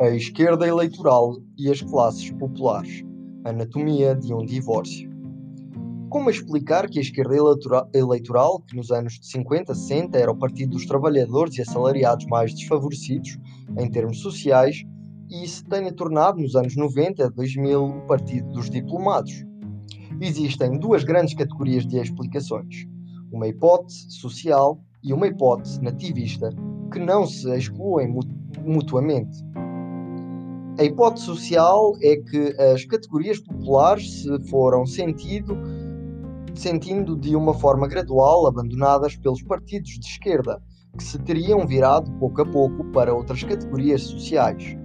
a 0.01 0.15
esquerda 0.15 0.65
eleitoral 0.65 1.35
e 1.57 1.69
as 1.69 1.81
classes 1.81 2.31
populares. 2.31 3.03
Anatomia 3.43 4.15
de 4.15 4.33
um 4.33 4.45
divórcio. 4.45 5.09
Como 6.09 6.29
explicar 6.29 6.89
que 6.89 6.99
a 6.99 7.01
esquerda 7.01 7.35
eleitoral, 7.93 8.61
que 8.61 8.75
nos 8.75 8.91
anos 8.91 9.19
de 9.19 9.27
50, 9.27 9.75
60 9.75 10.17
era 10.17 10.31
o 10.31 10.37
partido 10.37 10.71
dos 10.71 10.85
trabalhadores 10.85 11.57
e 11.57 11.61
assalariados 11.61 12.25
mais 12.25 12.53
desfavorecidos 12.53 13.37
em 13.77 13.91
termos 13.91 14.19
sociais, 14.21 14.83
e 15.29 15.47
se 15.47 15.63
tenha 15.65 15.93
tornado 15.93 16.41
nos 16.41 16.55
anos 16.55 16.75
90 16.75 17.25
a 17.25 17.29
2000 17.29 17.83
o 17.83 18.01
partido 18.07 18.51
dos 18.51 18.69
diplomados? 18.69 19.45
Existem 20.19 20.77
duas 20.79 21.03
grandes 21.03 21.35
categorias 21.35 21.85
de 21.85 21.97
explicações: 21.97 22.87
uma 23.31 23.47
hipótese 23.47 24.09
social 24.09 24.79
e 25.03 25.13
uma 25.13 25.27
hipótese 25.27 25.81
nativista, 25.81 26.49
que 26.91 26.99
não 26.99 27.25
se 27.25 27.49
excluem 27.55 28.13
mutuamente. 28.65 29.37
A 30.79 30.83
hipótese 30.83 31.25
social 31.25 31.93
é 32.01 32.15
que 32.17 32.55
as 32.73 32.85
categorias 32.85 33.39
populares 33.39 34.23
se 34.23 34.49
foram 34.49 34.85
sentido, 34.85 35.55
sentindo 36.55 37.15
de 37.15 37.35
uma 37.35 37.53
forma 37.53 37.87
gradual 37.87 38.47
abandonadas 38.47 39.15
pelos 39.15 39.43
partidos 39.43 39.91
de 39.91 40.05
esquerda, 40.05 40.61
que 40.97 41.03
se 41.03 41.19
teriam 41.19 41.67
virado 41.67 42.11
pouco 42.13 42.41
a 42.41 42.45
pouco 42.45 42.83
para 42.91 43.13
outras 43.13 43.43
categorias 43.43 44.01
sociais. 44.01 44.75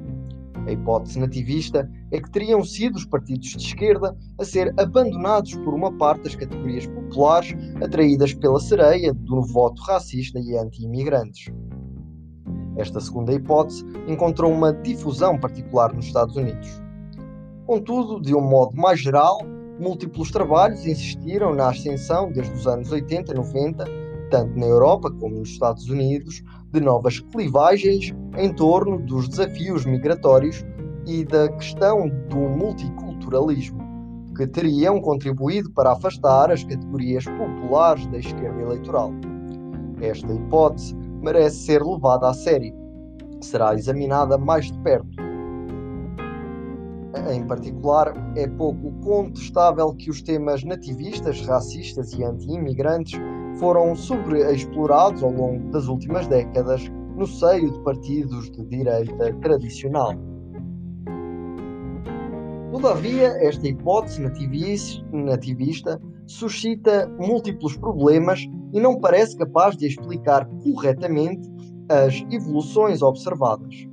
A 0.66 0.72
hipótese 0.72 1.18
nativista 1.18 1.90
é 2.10 2.20
que 2.20 2.30
teriam 2.30 2.64
sido 2.64 2.96
os 2.96 3.04
partidos 3.04 3.48
de 3.48 3.58
esquerda 3.58 4.16
a 4.38 4.44
ser 4.44 4.72
abandonados 4.78 5.54
por 5.56 5.74
uma 5.74 5.92
parte 5.98 6.24
das 6.24 6.34
categorias 6.34 6.86
populares 6.86 7.54
atraídas 7.82 8.32
pela 8.34 8.58
sereia 8.58 9.12
do 9.12 9.42
voto 9.42 9.82
racista 9.82 10.38
e 10.38 10.56
anti-imigrantes. 10.56 11.52
Esta 12.76 13.00
segunda 13.00 13.32
hipótese 13.32 13.84
encontrou 14.08 14.50
uma 14.50 14.72
difusão 14.72 15.38
particular 15.38 15.92
nos 15.92 16.06
Estados 16.06 16.36
Unidos. 16.36 16.82
Contudo, 17.66 18.20
de 18.20 18.34
um 18.34 18.40
modo 18.40 18.76
mais 18.76 19.00
geral, 19.00 19.40
múltiplos 19.78 20.30
trabalhos 20.30 20.86
insistiram 20.86 21.54
na 21.54 21.68
ascensão 21.70 22.32
desde 22.32 22.52
os 22.54 22.66
anos 22.66 22.90
80 22.90 23.32
e 23.32 23.36
90, 23.36 23.84
tanto 24.30 24.58
na 24.58 24.66
Europa 24.66 25.10
como 25.10 25.38
nos 25.38 25.50
Estados 25.50 25.88
Unidos, 25.88 26.42
de 26.74 26.80
novas 26.80 27.20
clivagens 27.20 28.12
em 28.36 28.52
torno 28.52 28.98
dos 28.98 29.28
desafios 29.28 29.86
migratórios 29.86 30.64
e 31.06 31.24
da 31.24 31.48
questão 31.50 32.08
do 32.28 32.36
multiculturalismo, 32.36 33.78
que 34.36 34.44
teriam 34.44 35.00
contribuído 35.00 35.70
para 35.70 35.92
afastar 35.92 36.50
as 36.50 36.64
categorias 36.64 37.24
populares 37.24 38.06
da 38.08 38.18
esquerda 38.18 38.60
eleitoral. 38.60 39.12
Esta 40.00 40.32
hipótese 40.32 40.96
merece 41.22 41.58
ser 41.58 41.80
levada 41.80 42.28
a 42.28 42.34
sério. 42.34 42.74
Será 43.40 43.74
examinada 43.74 44.36
mais 44.36 44.72
de 44.72 44.78
perto. 44.80 45.22
Em 47.32 47.46
particular, 47.46 48.12
é 48.34 48.48
pouco 48.48 48.90
contestável 49.04 49.94
que 49.94 50.10
os 50.10 50.20
temas 50.20 50.64
nativistas, 50.64 51.40
racistas 51.46 52.12
e 52.14 52.24
anti-imigrantes 52.24 53.20
foram 53.58 53.94
sobreexplorados 53.94 55.22
ao 55.22 55.30
longo 55.30 55.70
das 55.70 55.86
últimas 55.88 56.26
décadas 56.26 56.90
no 57.16 57.26
seio 57.26 57.70
de 57.70 57.80
partidos 57.80 58.50
de 58.50 58.64
direita 58.64 59.32
tradicional. 59.40 60.14
Todavia, 62.72 63.28
esta 63.38 63.68
hipótese 63.68 64.20
nativista 65.12 66.00
suscita 66.26 67.08
múltiplos 67.20 67.76
problemas 67.76 68.40
e 68.72 68.80
não 68.80 68.98
parece 68.98 69.36
capaz 69.36 69.76
de 69.76 69.86
explicar 69.86 70.48
corretamente 70.64 71.48
as 71.88 72.24
evoluções 72.32 73.00
observadas. 73.00 73.86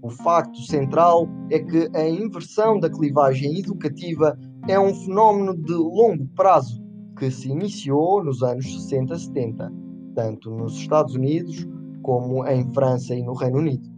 O 0.00 0.08
facto 0.08 0.58
central 0.62 1.28
é 1.50 1.58
que 1.58 1.88
a 1.94 2.08
inversão 2.08 2.80
da 2.80 2.90
clivagem 2.90 3.58
educativa 3.58 4.36
é 4.66 4.80
um 4.80 4.94
fenómeno 4.94 5.54
de 5.54 5.74
longo 5.74 6.26
prazo 6.34 6.81
que 7.22 7.30
se 7.30 7.48
iniciou 7.48 8.24
nos 8.24 8.42
anos 8.42 8.66
60-70, 8.66 9.72
tanto 10.12 10.50
nos 10.50 10.74
Estados 10.76 11.14
Unidos 11.14 11.68
como 12.02 12.44
em 12.48 12.68
França 12.74 13.14
e 13.14 13.22
no 13.22 13.32
Reino 13.32 13.58
Unido, 13.58 13.88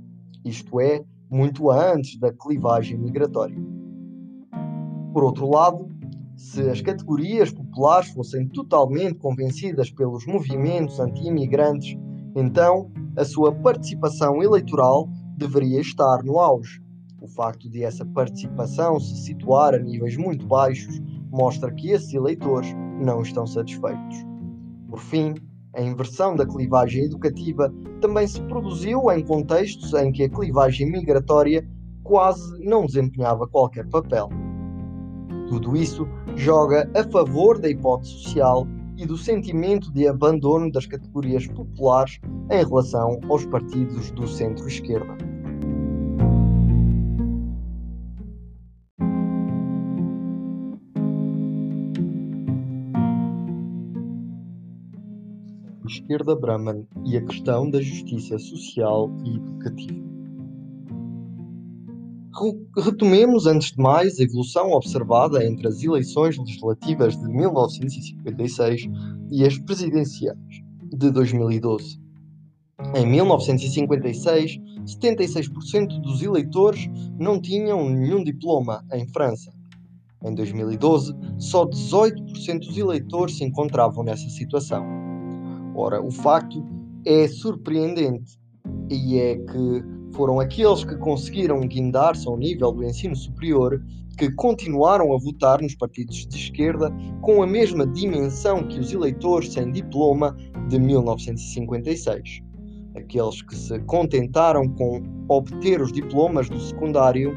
isto 0.44 0.78
é, 0.78 1.02
muito 1.30 1.70
antes 1.70 2.18
da 2.18 2.30
clivagem 2.30 2.98
migratória. 2.98 3.56
Por 5.14 5.24
outro 5.24 5.48
lado, 5.48 5.88
se 6.36 6.68
as 6.68 6.82
categorias 6.82 7.50
populares 7.50 8.10
fossem 8.10 8.46
totalmente 8.48 9.14
convencidas 9.14 9.90
pelos 9.90 10.26
movimentos 10.26 11.00
anti-imigrantes, 11.00 11.96
então 12.36 12.90
a 13.16 13.24
sua 13.24 13.54
participação 13.54 14.42
eleitoral 14.42 15.08
deveria 15.38 15.80
estar 15.80 16.22
no 16.22 16.38
auge. 16.38 16.78
O 17.22 17.26
facto 17.26 17.70
de 17.70 17.84
essa 17.84 18.04
participação 18.04 19.00
se 19.00 19.16
situar 19.16 19.72
a 19.72 19.78
níveis 19.78 20.14
muito 20.14 20.46
baixos 20.46 21.00
mostra 21.34 21.72
que 21.72 21.90
esses 21.90 22.14
eleitores 22.14 22.72
não 23.00 23.20
estão 23.20 23.44
satisfeitos. 23.44 24.24
Por 24.88 25.00
fim, 25.00 25.34
a 25.74 25.82
inversão 25.82 26.36
da 26.36 26.46
clivagem 26.46 27.04
educativa 27.04 27.74
também 28.00 28.26
se 28.28 28.40
produziu 28.42 29.10
em 29.10 29.24
contextos 29.24 29.92
em 29.94 30.12
que 30.12 30.22
a 30.22 30.30
clivagem 30.30 30.90
migratória 30.90 31.68
quase 32.04 32.64
não 32.64 32.86
desempenhava 32.86 33.48
qualquer 33.48 33.88
papel. 33.88 34.28
Tudo 35.48 35.76
isso 35.76 36.06
joga 36.36 36.88
a 36.94 37.02
favor 37.10 37.58
da 37.58 37.68
hipótese 37.68 38.12
social 38.12 38.66
e 38.96 39.04
do 39.04 39.16
sentimento 39.16 39.92
de 39.92 40.06
abandono 40.06 40.70
das 40.70 40.86
categorias 40.86 41.48
populares 41.48 42.20
em 42.48 42.64
relação 42.64 43.18
aos 43.28 43.44
partidos 43.46 44.12
do 44.12 44.28
centro-esquerda. 44.28 45.33
Esquerda 55.86 56.34
Brahman 56.34 56.86
e 57.04 57.16
a 57.16 57.24
questão 57.24 57.70
da 57.70 57.80
justiça 57.80 58.38
social 58.38 59.10
e 59.24 59.36
educativa. 59.36 60.14
Retomemos, 62.76 63.46
antes 63.46 63.70
de 63.70 63.78
mais, 63.78 64.18
a 64.18 64.24
evolução 64.24 64.72
observada 64.72 65.44
entre 65.46 65.68
as 65.68 65.82
eleições 65.82 66.36
legislativas 66.36 67.16
de 67.16 67.28
1956 67.28 68.86
e 69.30 69.44
as 69.44 69.56
presidenciais 69.58 70.38
de 70.82 71.10
2012. 71.10 72.00
Em 72.96 73.06
1956, 73.06 74.58
76% 74.84 76.00
dos 76.00 76.22
eleitores 76.22 76.88
não 77.18 77.40
tinham 77.40 77.88
nenhum 77.88 78.24
diploma 78.24 78.84
em 78.92 79.06
França. 79.06 79.52
Em 80.24 80.34
2012, 80.34 81.14
só 81.38 81.64
18% 81.66 82.58
dos 82.60 82.76
eleitores 82.76 83.36
se 83.36 83.44
encontravam 83.44 84.02
nessa 84.02 84.28
situação. 84.28 85.03
Ora, 85.74 86.00
o 86.00 86.10
facto 86.10 86.64
é 87.04 87.26
surpreendente 87.28 88.38
e 88.90 89.18
é 89.18 89.36
que 89.36 89.84
foram 90.14 90.38
aqueles 90.38 90.84
que 90.84 90.96
conseguiram 90.96 91.60
guindar-se 91.60 92.28
ao 92.28 92.36
nível 92.36 92.72
do 92.72 92.84
ensino 92.84 93.16
superior 93.16 93.82
que 94.16 94.30
continuaram 94.32 95.12
a 95.12 95.18
votar 95.18 95.60
nos 95.60 95.74
partidos 95.74 96.26
de 96.26 96.36
esquerda 96.36 96.88
com 97.20 97.42
a 97.42 97.46
mesma 97.46 97.84
dimensão 97.86 98.66
que 98.68 98.78
os 98.78 98.92
eleitores 98.92 99.52
sem 99.52 99.72
diploma 99.72 100.36
de 100.68 100.78
1956. 100.78 102.40
Aqueles 102.94 103.42
que 103.42 103.56
se 103.56 103.78
contentaram 103.80 104.68
com 104.68 105.02
obter 105.28 105.80
os 105.80 105.92
diplomas 105.92 106.48
do 106.48 106.60
secundário 106.60 107.34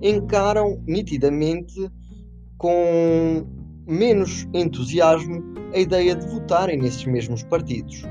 encaram 0.00 0.82
nitidamente 0.86 1.90
com 2.56 3.46
menos 3.86 4.46
entusiasmo 4.52 5.42
a 5.72 5.78
ideia 5.78 6.14
de 6.14 6.26
votarem 6.28 6.78
nesses 6.78 7.04
mesmos 7.04 7.42
partidos. 7.44 8.02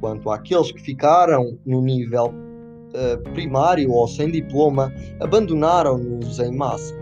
Quanto 0.00 0.30
àqueles 0.30 0.72
que 0.72 0.80
ficaram 0.80 1.58
no 1.66 1.82
nível 1.82 2.26
uh, 2.26 3.32
primário 3.32 3.90
ou 3.90 4.06
sem 4.08 4.30
diploma, 4.30 4.92
abandonaram-nos 5.20 6.38
em 6.38 6.56
massa. 6.56 6.94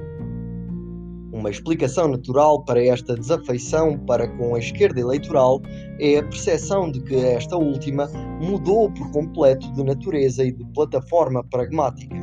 Uma 1.33 1.51
explicação 1.51 2.09
natural 2.09 2.65
para 2.65 2.85
esta 2.85 3.15
desafeição 3.15 3.97
para 3.99 4.27
com 4.27 4.55
a 4.55 4.59
esquerda 4.59 4.99
eleitoral 4.99 5.61
é 6.01 6.19
a 6.19 6.23
percepção 6.23 6.91
de 6.91 7.01
que 7.03 7.15
esta 7.15 7.57
última 7.57 8.09
mudou 8.41 8.91
por 8.91 9.11
completo 9.13 9.71
de 9.75 9.85
natureza 9.85 10.43
e 10.45 10.51
de 10.51 10.65
plataforma 10.73 11.45
pragmática. 11.45 12.17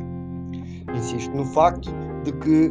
Insisto 0.94 1.34
no 1.34 1.46
facto 1.46 1.90
de 2.24 2.32
que 2.32 2.70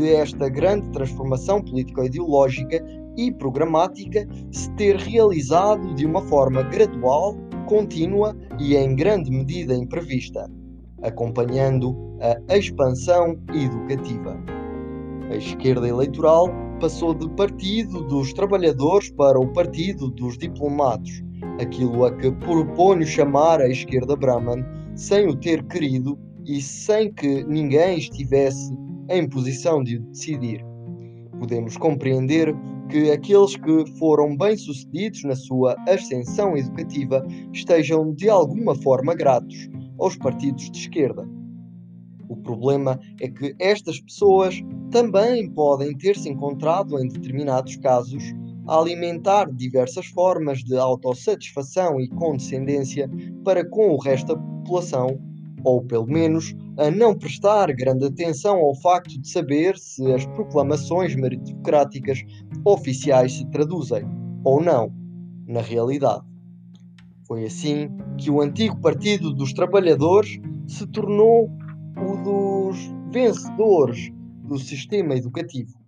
de 0.00 0.14
esta 0.14 0.48
grande 0.48 0.88
transformação 0.90 1.62
político-ideológica 1.62 2.82
e 3.18 3.30
programática 3.30 4.26
se 4.50 4.70
ter 4.72 4.96
realizado 4.96 5.94
de 5.94 6.06
uma 6.06 6.22
forma 6.22 6.62
gradual, 6.62 7.36
contínua 7.66 8.34
e 8.58 8.74
em 8.74 8.96
grande 8.96 9.30
medida 9.30 9.74
imprevista, 9.74 10.50
acompanhando 11.02 11.94
a 12.48 12.56
expansão 12.56 13.38
educativa. 13.54 14.42
A 15.30 15.36
esquerda 15.36 15.86
eleitoral 15.86 16.48
passou 16.80 17.14
de 17.14 17.28
partido 17.30 18.02
dos 18.04 18.32
trabalhadores 18.32 19.10
para 19.12 19.38
o 19.38 19.52
partido 19.52 20.10
dos 20.10 20.38
diplomados, 20.38 21.22
aquilo 21.60 22.06
a 22.06 22.16
que 22.16 22.32
proponho 22.32 23.06
chamar 23.06 23.60
a 23.60 23.68
esquerda 23.68 24.16
Brahman, 24.16 24.64
sem 24.94 25.28
o 25.28 25.36
ter 25.36 25.62
querido 25.64 26.18
e 26.46 26.60
sem 26.60 27.12
que 27.12 27.44
ninguém 27.44 27.98
estivesse 27.98 28.74
em 29.10 29.28
posição 29.28 29.82
de 29.82 29.98
decidir. 29.98 30.64
Podemos 31.38 31.76
compreender 31.76 32.54
que 32.88 33.10
aqueles 33.10 33.56
que 33.56 33.86
foram 33.98 34.36
bem-sucedidos 34.36 35.24
na 35.24 35.36
sua 35.36 35.76
ascensão 35.88 36.56
educativa 36.56 37.26
estejam 37.52 38.14
de 38.14 38.28
alguma 38.28 38.74
forma 38.74 39.14
gratos 39.14 39.68
aos 39.98 40.16
partidos 40.16 40.70
de 40.70 40.78
esquerda. 40.78 41.28
O 42.28 42.36
problema 42.36 42.98
é 43.20 43.28
que 43.28 43.54
estas 43.58 44.00
pessoas 44.00 44.62
também 44.90 45.50
podem 45.50 45.96
ter 45.96 46.16
se 46.16 46.28
encontrado 46.28 46.98
em 46.98 47.08
determinados 47.08 47.76
casos 47.76 48.22
a 48.68 48.78
alimentar 48.78 49.50
diversas 49.52 50.06
formas 50.06 50.62
de 50.62 50.76
autossatisfação 50.76 52.00
e 52.00 52.08
condescendência 52.08 53.10
para 53.44 53.68
com 53.68 53.90
o 53.90 53.98
resto 53.98 54.34
da 54.34 54.36
população, 54.40 55.20
ou 55.64 55.82
pelo 55.82 56.06
menos 56.06 56.54
a 56.80 56.90
não 56.90 57.14
prestar 57.14 57.70
grande 57.74 58.06
atenção 58.06 58.56
ao 58.56 58.74
facto 58.74 59.20
de 59.20 59.28
saber 59.28 59.76
se 59.76 60.10
as 60.14 60.24
proclamações 60.24 61.14
meritocráticas 61.14 62.24
oficiais 62.64 63.34
se 63.34 63.44
traduzem, 63.50 64.02
ou 64.42 64.62
não, 64.62 64.90
na 65.46 65.60
realidade. 65.60 66.24
Foi 67.26 67.44
assim 67.44 67.90
que 68.16 68.30
o 68.30 68.40
antigo 68.40 68.80
Partido 68.80 69.34
dos 69.34 69.52
Trabalhadores 69.52 70.40
se 70.66 70.86
tornou 70.86 71.50
o 71.98 72.16
dos 72.24 72.78
vencedores 73.12 74.10
do 74.44 74.58
sistema 74.58 75.14
educativo. 75.14 75.78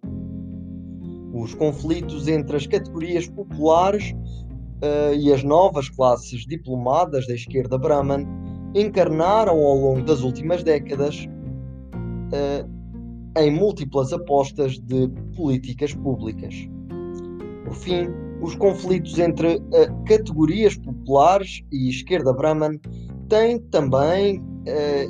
Os 1.32 1.54
conflitos 1.54 2.28
entre 2.28 2.54
as 2.54 2.66
categorias 2.66 3.26
populares 3.26 4.12
uh, 4.12 5.14
e 5.18 5.32
as 5.32 5.42
novas 5.42 5.88
classes 5.88 6.44
diplomadas 6.44 7.26
da 7.26 7.34
esquerda 7.34 7.78
Brahman 7.78 8.41
encarnaram 8.74 9.58
ao 9.58 9.76
longo 9.76 10.02
das 10.02 10.22
últimas 10.22 10.62
décadas 10.62 11.28
uh, 12.32 12.68
em 13.38 13.50
múltiplas 13.50 14.12
apostas 14.12 14.78
de 14.78 15.08
políticas 15.36 15.94
públicas. 15.94 16.54
Por 17.64 17.74
fim, 17.74 18.08
Os 18.42 18.56
conflitos 18.56 19.18
entre 19.20 19.54
uh, 19.56 20.04
categorias 20.04 20.76
populares 20.76 21.62
e 21.70 21.88
esquerda 21.88 22.32
Brahman 22.32 22.80
têm 23.28 23.60
também, 23.70 24.40
uh, 24.40 25.06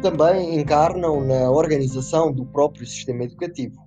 também 0.00 0.58
encarnam 0.58 1.20
na 1.22 1.50
organização 1.50 2.32
do 2.32 2.46
próprio 2.46 2.86
sistema 2.86 3.24
educativo. 3.24 3.84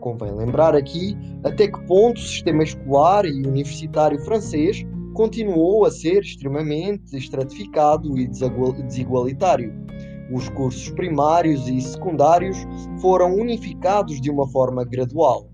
Convém 0.00 0.34
lembrar 0.34 0.74
aqui 0.74 1.14
até 1.44 1.68
que 1.68 1.78
ponto 1.86 2.16
o 2.16 2.24
sistema 2.24 2.62
escolar 2.62 3.26
e 3.26 3.46
universitário 3.46 4.18
francês 4.24 4.82
continuou 5.12 5.84
a 5.84 5.90
ser 5.90 6.20
extremamente 6.22 7.16
estratificado 7.16 8.18
e 8.18 8.26
desigualitário. 8.26 9.72
Os 10.32 10.48
cursos 10.50 10.90
primários 10.90 11.68
e 11.68 11.80
secundários 11.80 12.56
foram 13.00 13.34
unificados 13.34 14.20
de 14.20 14.30
uma 14.30 14.48
forma 14.48 14.84
gradual. 14.84 15.50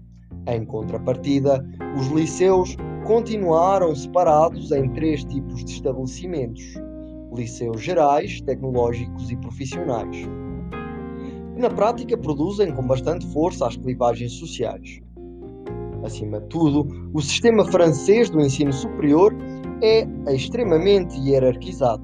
Em 0.47 0.65
contrapartida, 0.65 1.65
os 1.99 2.07
liceus 2.09 2.77
continuaram 3.07 3.95
separados 3.95 4.71
em 4.71 4.89
três 4.93 5.25
tipos 5.25 5.65
de 5.65 5.73
estabelecimentos: 5.73 6.65
liceus 7.35 7.81
gerais, 7.83 8.41
tecnológicos 8.43 9.31
e 9.31 9.37
profissionais, 9.37 10.17
na 11.57 11.69
prática 11.69 12.17
produzem 12.17 12.73
com 12.73 12.87
bastante 12.87 13.27
força 13.33 13.67
as 13.67 13.77
clivagens 13.77 14.33
sociais. 14.35 15.01
Acima 16.05 16.41
de 16.41 16.47
tudo, 16.47 17.11
o 17.13 17.21
sistema 17.21 17.65
francês 17.65 18.31
do 18.31 18.41
ensino 18.41 18.73
superior 18.73 19.35
é 19.83 20.07
extremamente 20.35 21.19
hierarquizado. 21.19 22.03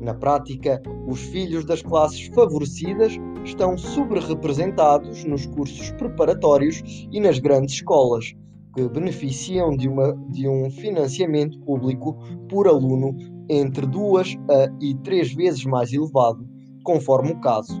Na 0.00 0.14
prática, 0.14 0.82
os 1.06 1.20
filhos 1.20 1.64
das 1.64 1.82
classes 1.82 2.26
favorecidas 2.34 3.12
estão 3.44 3.76
subrepresentados 3.76 5.24
nos 5.24 5.46
cursos 5.46 5.90
preparatórios 5.92 6.82
e 7.10 7.20
nas 7.20 7.38
grandes 7.38 7.74
escolas, 7.74 8.34
que 8.74 8.88
beneficiam 8.88 9.76
de, 9.76 9.88
uma, 9.88 10.12
de 10.30 10.48
um 10.48 10.70
financiamento 10.70 11.58
público 11.60 12.16
por 12.48 12.66
aluno 12.66 13.14
entre 13.48 13.86
duas 13.86 14.34
a 14.48 14.72
e 14.80 14.94
três 15.02 15.32
vezes 15.32 15.64
mais 15.64 15.92
elevado, 15.92 16.48
conforme 16.84 17.32
o 17.32 17.40
caso, 17.40 17.80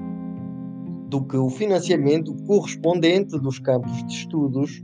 do 1.08 1.24
que 1.24 1.36
o 1.36 1.48
financiamento 1.48 2.34
correspondente 2.46 3.38
dos 3.38 3.58
campos 3.58 3.92
de 4.06 4.12
estudos 4.12 4.82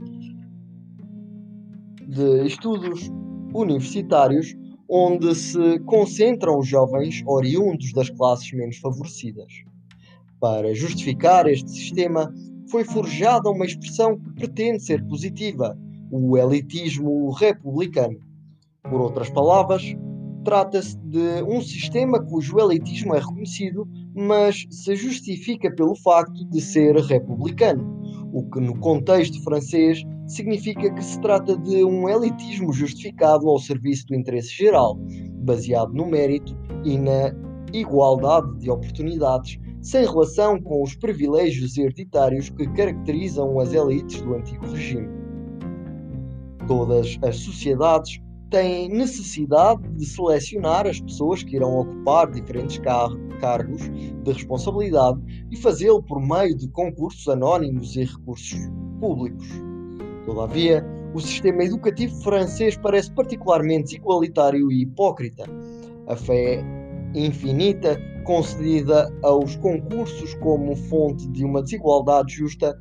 de 2.07 2.47
estudos 2.47 3.11
universitários 3.53 4.55
onde 4.89 5.35
se 5.35 5.79
concentram 5.81 6.57
os 6.57 6.67
jovens 6.67 7.21
oriundos 7.27 7.93
das 7.93 8.09
classes 8.09 8.51
menos 8.53 8.77
favorecidas. 8.77 9.53
Para 10.39 10.73
justificar 10.73 11.47
este 11.47 11.69
sistema, 11.69 12.33
foi 12.71 12.83
forjada 12.83 13.49
uma 13.49 13.65
expressão 13.65 14.17
que 14.17 14.31
pretende 14.33 14.81
ser 14.81 15.05
positiva, 15.05 15.77
o 16.11 16.37
elitismo 16.37 17.29
republicano. 17.31 18.19
Por 18.83 19.01
outras 19.01 19.29
palavras, 19.29 19.83
trata-se 20.43 20.97
de 20.99 21.43
um 21.43 21.61
sistema 21.61 22.19
cujo 22.19 22.59
elitismo 22.59 23.13
é 23.13 23.19
reconhecido, 23.19 23.87
mas 24.15 24.65
se 24.71 24.95
justifica 24.95 25.69
pelo 25.71 25.95
facto 25.95 26.45
de 26.45 26.61
ser 26.61 26.95
republicano, 26.95 28.01
o 28.33 28.49
que 28.49 28.59
no 28.59 28.79
contexto 28.79 29.43
francês 29.43 30.03
significa 30.29 30.93
que 30.93 31.03
se 31.03 31.19
trata 31.19 31.57
de 31.57 31.83
um 31.83 32.07
elitismo 32.07 32.71
justificado 32.71 33.49
ao 33.49 33.59
serviço 33.59 34.05
do 34.07 34.15
interesse 34.15 34.55
geral, 34.55 34.97
baseado 35.43 35.91
no 35.93 36.05
mérito 36.05 36.55
e 36.85 36.97
na 36.97 37.33
igualdade 37.73 38.57
de 38.59 38.69
oportunidades, 38.69 39.57
sem 39.81 40.05
relação 40.05 40.61
com 40.61 40.83
os 40.83 40.95
privilégios 40.95 41.77
hereditários 41.77 42.49
que 42.49 42.67
caracterizam 42.73 43.59
as 43.59 43.73
elites 43.73 44.21
do 44.21 44.35
antigo 44.35 44.65
regime. 44.67 45.09
Todas 46.67 47.17
as 47.23 47.37
sociedades 47.37 48.21
têm 48.51 48.89
necessidade 48.89 49.81
de 49.95 50.05
selecionar 50.05 50.85
as 50.85 50.99
pessoas 50.99 51.43
que 51.43 51.55
irão 51.55 51.79
ocupar 51.79 52.29
diferentes 52.29 52.77
car 52.79 53.09
cargos 53.39 53.81
de 54.23 54.31
responsabilidade 54.31 55.19
e 55.49 55.55
fazê-lo 55.55 56.03
por 56.03 56.19
meio 56.19 56.55
de 56.55 56.67
concursos 56.69 57.27
anónimos 57.27 57.95
e 57.95 58.03
recursos 58.03 58.59
públicos. 58.99 59.68
Todavia, 60.25 60.85
o 61.13 61.19
sistema 61.19 61.63
educativo 61.63 62.15
francês 62.21 62.77
parece 62.77 63.11
particularmente 63.11 63.95
igualitário 63.95 64.71
e 64.71 64.83
hipócrita. 64.83 65.45
A 66.07 66.15
fé 66.15 66.63
infinita 67.15 67.99
concedida 68.23 69.11
aos 69.23 69.55
concursos 69.55 70.35
como 70.35 70.75
fonte 70.75 71.27
de 71.29 71.43
uma 71.43 71.63
desigualdade 71.63 72.35
justa 72.35 72.77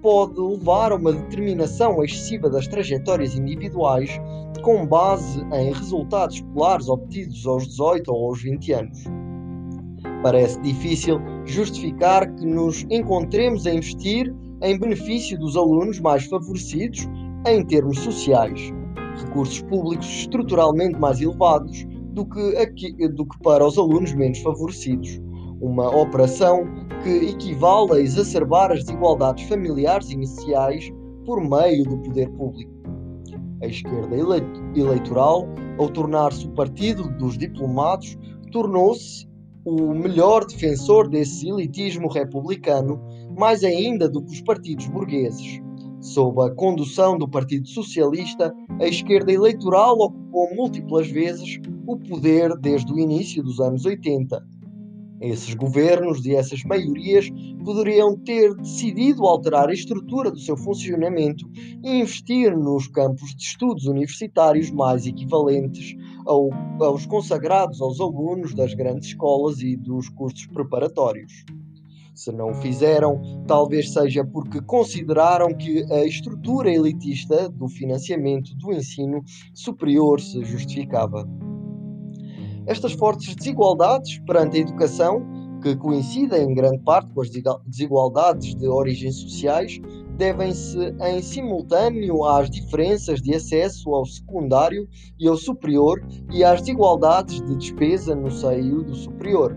pode 0.00 0.40
levar 0.40 0.92
a 0.92 0.96
uma 0.96 1.12
determinação 1.12 2.02
excessiva 2.02 2.50
das 2.50 2.66
trajetórias 2.66 3.34
individuais 3.36 4.10
com 4.62 4.86
base 4.86 5.40
em 5.52 5.72
resultados 5.72 6.36
escolares 6.36 6.88
obtidos 6.88 7.46
aos 7.46 7.66
18 7.68 8.12
ou 8.12 8.28
aos 8.28 8.42
20 8.42 8.72
anos. 8.72 9.04
Parece 10.22 10.60
difícil 10.60 11.20
justificar 11.44 12.32
que 12.34 12.46
nos 12.46 12.84
encontremos 12.90 13.66
a 13.66 13.74
investir 13.74 14.32
em 14.62 14.78
benefício 14.78 15.38
dos 15.38 15.56
alunos 15.56 15.98
mais 15.98 16.24
favorecidos 16.26 17.08
em 17.46 17.64
termos 17.64 17.98
sociais, 17.98 18.72
recursos 19.16 19.60
públicos 19.62 20.06
estruturalmente 20.06 20.98
mais 20.98 21.20
elevados 21.20 21.84
do 22.12 22.24
que, 22.24 22.56
aqui, 22.56 22.92
do 23.08 23.26
que 23.26 23.38
para 23.42 23.66
os 23.66 23.76
alunos 23.76 24.12
menos 24.14 24.38
favorecidos. 24.38 25.20
Uma 25.60 25.88
operação 25.94 26.64
que 27.02 27.30
equivale 27.30 27.92
a 27.92 28.00
exacerbar 28.00 28.70
as 28.70 28.84
desigualdades 28.84 29.48
familiares 29.48 30.10
iniciais 30.10 30.90
por 31.24 31.40
meio 31.40 31.84
do 31.84 31.98
poder 31.98 32.28
público. 32.30 32.72
A 33.62 33.66
esquerda 33.66 34.16
eleitoral, 34.74 35.46
ao 35.78 35.88
tornar-se 35.88 36.46
o 36.46 36.50
partido 36.50 37.08
dos 37.16 37.38
diplomados, 37.38 38.16
tornou-se 38.50 39.26
o 39.64 39.94
melhor 39.94 40.44
defensor 40.44 41.08
desse 41.08 41.48
elitismo 41.48 42.08
republicano, 42.08 43.00
mais 43.36 43.64
ainda 43.64 44.08
do 44.08 44.22
que 44.22 44.32
os 44.32 44.40
partidos 44.40 44.86
burgueses. 44.86 45.60
Sob 46.00 46.42
a 46.42 46.50
condução 46.50 47.16
do 47.16 47.28
Partido 47.28 47.68
Socialista, 47.68 48.52
a 48.80 48.86
esquerda 48.86 49.32
eleitoral 49.32 49.96
ocupou 49.98 50.54
múltiplas 50.54 51.08
vezes 51.08 51.60
o 51.86 51.96
poder 51.96 52.56
desde 52.58 52.92
o 52.92 52.98
início 52.98 53.42
dos 53.42 53.60
anos 53.60 53.84
80. 53.84 54.44
Esses 55.20 55.54
governos 55.54 56.26
e 56.26 56.34
essas 56.34 56.64
maiorias 56.64 57.30
poderiam 57.64 58.16
ter 58.16 58.52
decidido 58.56 59.22
alterar 59.22 59.68
a 59.68 59.72
estrutura 59.72 60.32
do 60.32 60.40
seu 60.40 60.56
funcionamento 60.56 61.48
e 61.84 62.00
investir 62.00 62.56
nos 62.56 62.88
campos 62.88 63.32
de 63.36 63.44
estudos 63.44 63.86
universitários 63.86 64.72
mais 64.72 65.06
equivalentes 65.06 65.94
ao, 66.26 66.50
aos 66.80 67.06
consagrados 67.06 67.80
aos 67.80 68.00
alunos 68.00 68.52
das 68.52 68.74
grandes 68.74 69.10
escolas 69.10 69.60
e 69.60 69.76
dos 69.76 70.08
cursos 70.08 70.48
preparatórios. 70.48 71.44
Se 72.14 72.30
não 72.30 72.50
o 72.50 72.54
fizeram, 72.54 73.44
talvez 73.46 73.92
seja 73.92 74.24
porque 74.24 74.60
consideraram 74.60 75.54
que 75.54 75.82
a 75.90 76.04
estrutura 76.04 76.70
elitista 76.70 77.48
do 77.48 77.68
financiamento 77.68 78.54
do 78.56 78.72
ensino 78.72 79.22
superior 79.54 80.20
se 80.20 80.44
justificava. 80.44 81.26
Estas 82.66 82.92
fortes 82.92 83.34
desigualdades 83.34 84.18
perante 84.20 84.58
a 84.58 84.60
educação, 84.60 85.26
que 85.62 85.74
coincidem 85.76 86.50
em 86.50 86.54
grande 86.54 86.80
parte 86.80 87.12
com 87.12 87.22
as 87.22 87.30
desigualdades 87.66 88.54
de 88.54 88.68
origens 88.68 89.16
sociais, 89.16 89.80
devem-se 90.16 90.78
em 91.00 91.22
simultâneo 91.22 92.24
às 92.24 92.50
diferenças 92.50 93.22
de 93.22 93.34
acesso 93.34 93.90
ao 93.94 94.04
secundário 94.04 94.88
e 95.18 95.26
ao 95.26 95.36
superior 95.36 96.04
e 96.30 96.44
às 96.44 96.60
desigualdades 96.60 97.40
de 97.42 97.56
despesa 97.56 98.14
no 98.14 98.30
seio 98.30 98.82
do 98.82 98.94
superior. 98.94 99.56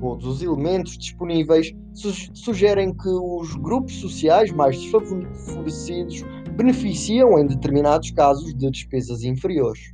Todos 0.00 0.26
os 0.26 0.42
elementos 0.42 0.96
disponíveis 0.96 1.74
sugerem 2.32 2.94
que 2.94 3.08
os 3.08 3.54
grupos 3.56 4.00
sociais 4.00 4.50
mais 4.50 4.80
desfavorecidos 4.80 6.22
beneficiam 6.56 7.38
em 7.38 7.46
determinados 7.46 8.10
casos 8.10 8.54
de 8.54 8.70
despesas 8.70 9.22
inferiores. 9.22 9.92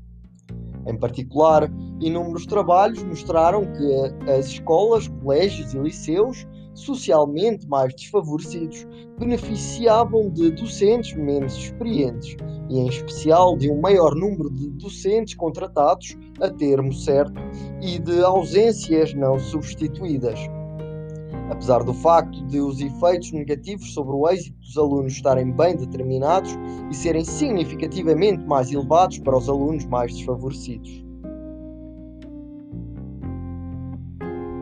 Em 0.87 0.97
particular, 0.97 1.69
inúmeros 2.01 2.47
trabalhos 2.47 3.03
mostraram 3.03 3.63
que 3.73 4.31
as 4.31 4.47
escolas, 4.47 5.09
colégios 5.09 5.75
e 5.75 5.79
liceus 5.79 6.47
socialmente 6.77 7.67
mais 7.67 7.95
desfavorecidos 7.95 8.87
beneficiavam 9.19 10.31
de 10.31 10.51
docentes 10.51 11.17
menos 11.17 11.55
experientes 11.57 12.37
e, 12.69 12.79
em 12.79 12.87
especial, 12.87 13.57
de 13.57 13.71
um 13.71 13.81
maior 13.81 14.15
número 14.15 14.51
de 14.51 14.69
docentes 14.71 15.35
contratados 15.35 16.17
a 16.41 16.51
termo 16.51 16.93
certo 16.93 17.41
e 17.81 17.99
de 17.99 18.23
ausências 18.23 19.15
não 19.15 19.39
substituídas. 19.39 20.39
Apesar 21.51 21.85
do 21.85 21.95
facto 21.95 22.45
de 22.47 22.61
os 22.61 22.81
efeitos 22.81 23.31
negativos 23.33 23.95
sobre 23.95 24.15
o 24.15 24.29
êxito 24.29 24.59
dos 24.59 24.77
alunos 24.77 25.13
estarem 25.13 25.53
bem 25.53 25.77
determinados 25.77 26.51
e 26.91 26.95
serem 26.95 27.25
significativamente 27.25 28.45
mais 28.45 28.73
elevados 28.73 29.19
para 29.21 29.39
os 29.39 29.49
alunos 29.49 29.85
mais 29.87 30.13
desfavorecidos. 30.13 31.06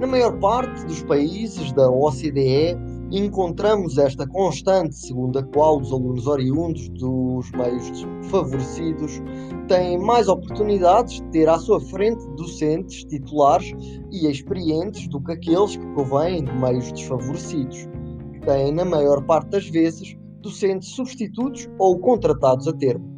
Na 0.04 0.10
maior 0.10 0.38
parte 0.38 0.84
dos 0.84 1.02
países 1.02 1.72
da 1.72 1.88
OCDE 1.88 2.76
encontramos 3.10 3.96
esta 3.96 4.28
constante 4.28 4.94
segundo 4.94 5.38
a 5.38 5.42
qual 5.42 5.80
os 5.80 5.90
alunos 5.90 6.26
oriundos 6.26 6.90
dos 6.90 7.50
meios 7.52 8.06
favorecidos 8.28 9.22
têm 9.66 9.98
mais 9.98 10.28
oportunidades 10.28 11.22
de 11.22 11.30
ter 11.30 11.48
à 11.48 11.58
sua 11.58 11.80
frente 11.80 12.22
docentes 12.36 13.02
titulares 13.04 13.72
e 14.12 14.30
experientes 14.30 15.08
do 15.08 15.18
que 15.22 15.32
aqueles 15.32 15.74
que 15.74 15.86
provêm 15.94 16.44
de 16.44 16.52
meios 16.52 16.92
desfavorecidos, 16.92 17.88
que 18.34 18.40
têm, 18.40 18.72
na 18.72 18.84
maior 18.84 19.24
parte 19.24 19.52
das 19.52 19.66
vezes, 19.70 20.14
docentes 20.42 20.90
substitutos 20.90 21.66
ou 21.78 21.98
contratados 21.98 22.68
a 22.68 22.74
termo. 22.74 23.13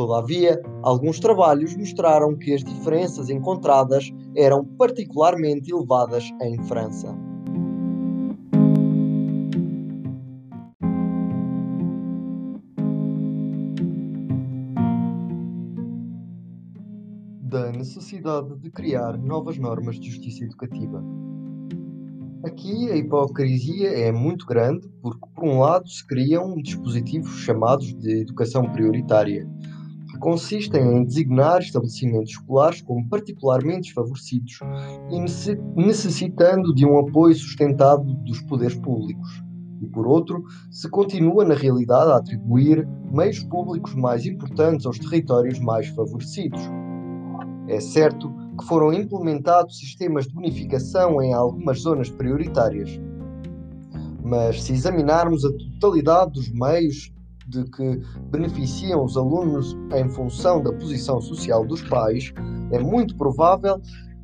Todavia, 0.00 0.58
alguns 0.82 1.20
trabalhos 1.20 1.76
mostraram 1.76 2.34
que 2.34 2.54
as 2.54 2.64
diferenças 2.64 3.28
encontradas 3.28 4.10
eram 4.34 4.64
particularmente 4.64 5.70
elevadas 5.70 6.24
em 6.40 6.56
França. 6.64 7.14
Da 17.42 17.70
necessidade 17.70 18.56
de 18.56 18.70
criar 18.70 19.18
novas 19.18 19.58
normas 19.58 20.00
de 20.00 20.08
justiça 20.08 20.44
educativa. 20.46 21.04
Aqui 22.42 22.90
a 22.90 22.96
hipocrisia 22.96 23.90
é 23.90 24.10
muito 24.10 24.46
grande 24.46 24.88
porque, 25.02 25.28
por 25.34 25.44
um 25.44 25.60
lado, 25.60 25.86
se 25.86 26.06
criam 26.06 26.56
dispositivos 26.56 27.40
chamados 27.40 27.92
de 27.98 28.22
educação 28.22 28.64
prioritária, 28.72 29.46
consistem 30.20 30.98
em 30.98 31.04
designar 31.04 31.60
estabelecimentos 31.60 32.30
escolares 32.30 32.82
como 32.82 33.08
particularmente 33.08 33.88
desfavorecidos 33.88 34.60
e 35.10 35.80
necessitando 35.80 36.72
de 36.74 36.86
um 36.86 36.98
apoio 36.98 37.34
sustentado 37.34 38.04
dos 38.24 38.40
poderes 38.42 38.76
públicos. 38.76 39.42
E, 39.82 39.86
por 39.86 40.06
outro, 40.06 40.44
se 40.70 40.88
continua 40.90 41.44
na 41.44 41.54
realidade 41.54 42.12
a 42.12 42.16
atribuir 42.16 42.86
meios 43.10 43.42
públicos 43.44 43.94
mais 43.94 44.26
importantes 44.26 44.84
aos 44.84 44.98
territórios 44.98 45.58
mais 45.58 45.88
favorecidos. 45.88 46.60
É 47.66 47.80
certo 47.80 48.30
que 48.58 48.66
foram 48.66 48.92
implementados 48.92 49.78
sistemas 49.78 50.26
de 50.26 50.34
bonificação 50.34 51.22
em 51.22 51.32
algumas 51.32 51.80
zonas 51.80 52.10
prioritárias. 52.10 53.00
Mas 54.22 54.62
se 54.62 54.72
examinarmos 54.72 55.44
a 55.46 55.52
totalidade 55.80 56.32
dos 56.32 56.52
meios 56.52 57.10
de 57.50 57.64
que 57.64 58.00
beneficiam 58.30 59.04
os 59.04 59.16
alunos 59.16 59.76
em 59.94 60.08
função 60.08 60.62
da 60.62 60.72
posição 60.72 61.20
social 61.20 61.66
dos 61.66 61.82
pais, 61.82 62.32
é 62.70 62.78
muito 62.78 63.16
provável 63.16 63.80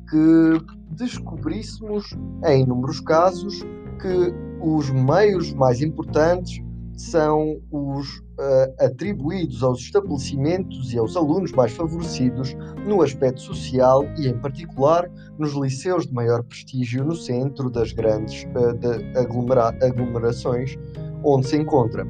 que 0.09 0.65
descobríssemos, 0.91 2.05
em 2.45 2.63
inúmeros 2.63 2.99
casos, 3.01 3.61
que 4.01 4.33
os 4.61 4.89
meios 4.89 5.53
mais 5.53 5.81
importantes 5.81 6.61
são 6.97 7.61
os 7.71 8.17
uh, 8.17 8.73
atribuídos 8.79 9.61
aos 9.61 9.79
estabelecimentos 9.81 10.91
e 10.93 10.97
aos 10.97 11.15
alunos 11.15 11.51
mais 11.51 11.71
favorecidos 11.73 12.55
no 12.87 13.03
aspecto 13.03 13.41
social 13.41 14.03
e, 14.17 14.27
em 14.27 14.37
particular, 14.39 15.07
nos 15.37 15.53
liceus 15.53 16.07
de 16.07 16.13
maior 16.13 16.41
prestígio 16.43 17.05
no 17.05 17.15
centro 17.15 17.69
das 17.69 17.93
grandes 17.93 18.45
uh, 18.45 19.19
aglomera 19.19 19.67
aglomerações 19.81 20.75
onde 21.23 21.47
se 21.47 21.57
encontra. 21.57 22.05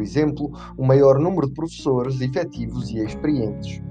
Por 0.00 0.04
exemplo, 0.04 0.50
o 0.78 0.86
maior 0.86 1.18
número 1.18 1.46
de 1.46 1.52
professores 1.52 2.22
efetivos 2.22 2.88
e 2.88 3.04
experientes. 3.04 3.82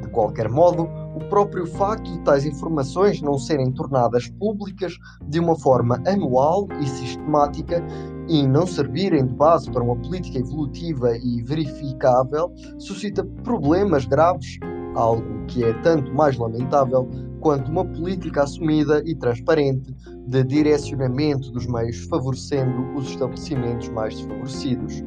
De 0.00 0.08
qualquer 0.08 0.48
modo, 0.48 0.88
o 1.14 1.20
próprio 1.28 1.66
facto 1.66 2.10
de 2.10 2.18
tais 2.20 2.46
informações 2.46 3.20
não 3.20 3.38
serem 3.38 3.70
tornadas 3.70 4.30
públicas 4.30 4.94
de 5.28 5.38
uma 5.38 5.58
forma 5.58 6.02
anual 6.06 6.66
e 6.80 6.86
sistemática 6.88 7.84
e 8.30 8.46
não 8.46 8.66
servirem 8.66 9.26
de 9.26 9.34
base 9.34 9.70
para 9.70 9.84
uma 9.84 9.96
política 9.96 10.38
evolutiva 10.38 11.18
e 11.18 11.42
verificável 11.42 12.50
suscita 12.78 13.22
problemas 13.44 14.06
graves, 14.06 14.58
algo 14.94 15.44
que 15.48 15.62
é 15.64 15.74
tanto 15.82 16.14
mais 16.14 16.38
lamentável 16.38 17.10
quanto 17.42 17.70
uma 17.70 17.84
política 17.84 18.44
assumida 18.44 19.02
e 19.04 19.14
transparente 19.14 19.94
de 20.26 20.44
direcionamento 20.44 21.50
dos 21.50 21.66
meios 21.66 22.04
favorecendo 22.06 22.94
os 22.94 23.08
estabelecimentos 23.08 23.88
mais 23.88 24.14
desfavorecidos. 24.14 25.02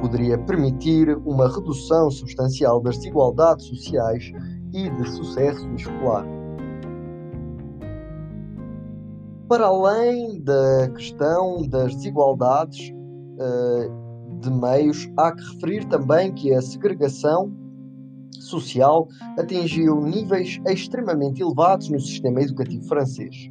Poderia 0.00 0.38
permitir 0.38 1.16
uma 1.24 1.48
redução 1.48 2.10
substancial 2.10 2.80
das 2.80 2.96
desigualdades 2.98 3.66
sociais 3.66 4.32
e 4.72 4.90
de 4.90 5.10
sucesso 5.10 5.68
escolar. 5.74 6.26
Para 9.48 9.66
além 9.66 10.40
da 10.42 10.90
questão 10.94 11.66
das 11.68 11.94
desigualdades 11.94 12.90
uh, 12.90 14.40
de 14.40 14.50
meios, 14.50 15.10
há 15.16 15.32
que 15.32 15.42
referir 15.54 15.86
também 15.86 16.32
que 16.32 16.52
a 16.52 16.60
segregação 16.60 17.50
social 18.40 19.08
atingiu 19.38 20.00
níveis 20.02 20.60
extremamente 20.66 21.42
elevados 21.42 21.88
no 21.88 21.98
sistema 21.98 22.42
educativo 22.42 22.84
francês. 22.84 23.50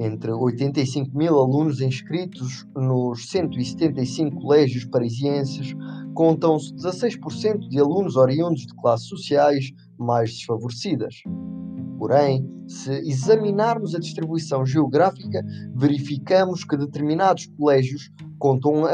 Entre 0.00 0.30
85 0.30 1.10
mil 1.18 1.40
alunos 1.40 1.80
inscritos 1.80 2.64
nos 2.76 3.28
175 3.30 4.40
colégios 4.40 4.84
parisienses, 4.84 5.74
contam-se 6.14 6.72
16% 6.74 7.68
de 7.68 7.80
alunos 7.80 8.14
oriundos 8.14 8.64
de 8.64 8.74
classes 8.76 9.08
sociais 9.08 9.72
mais 9.98 10.30
desfavorecidas. 10.30 11.16
Porém, 11.98 12.48
se 12.68 12.92
examinarmos 12.92 13.92
a 13.92 13.98
distribuição 13.98 14.64
geográfica, 14.64 15.42
verificamos 15.74 16.62
que 16.62 16.76
determinados 16.76 17.46
colégios 17.58 18.08
contam 18.38 18.84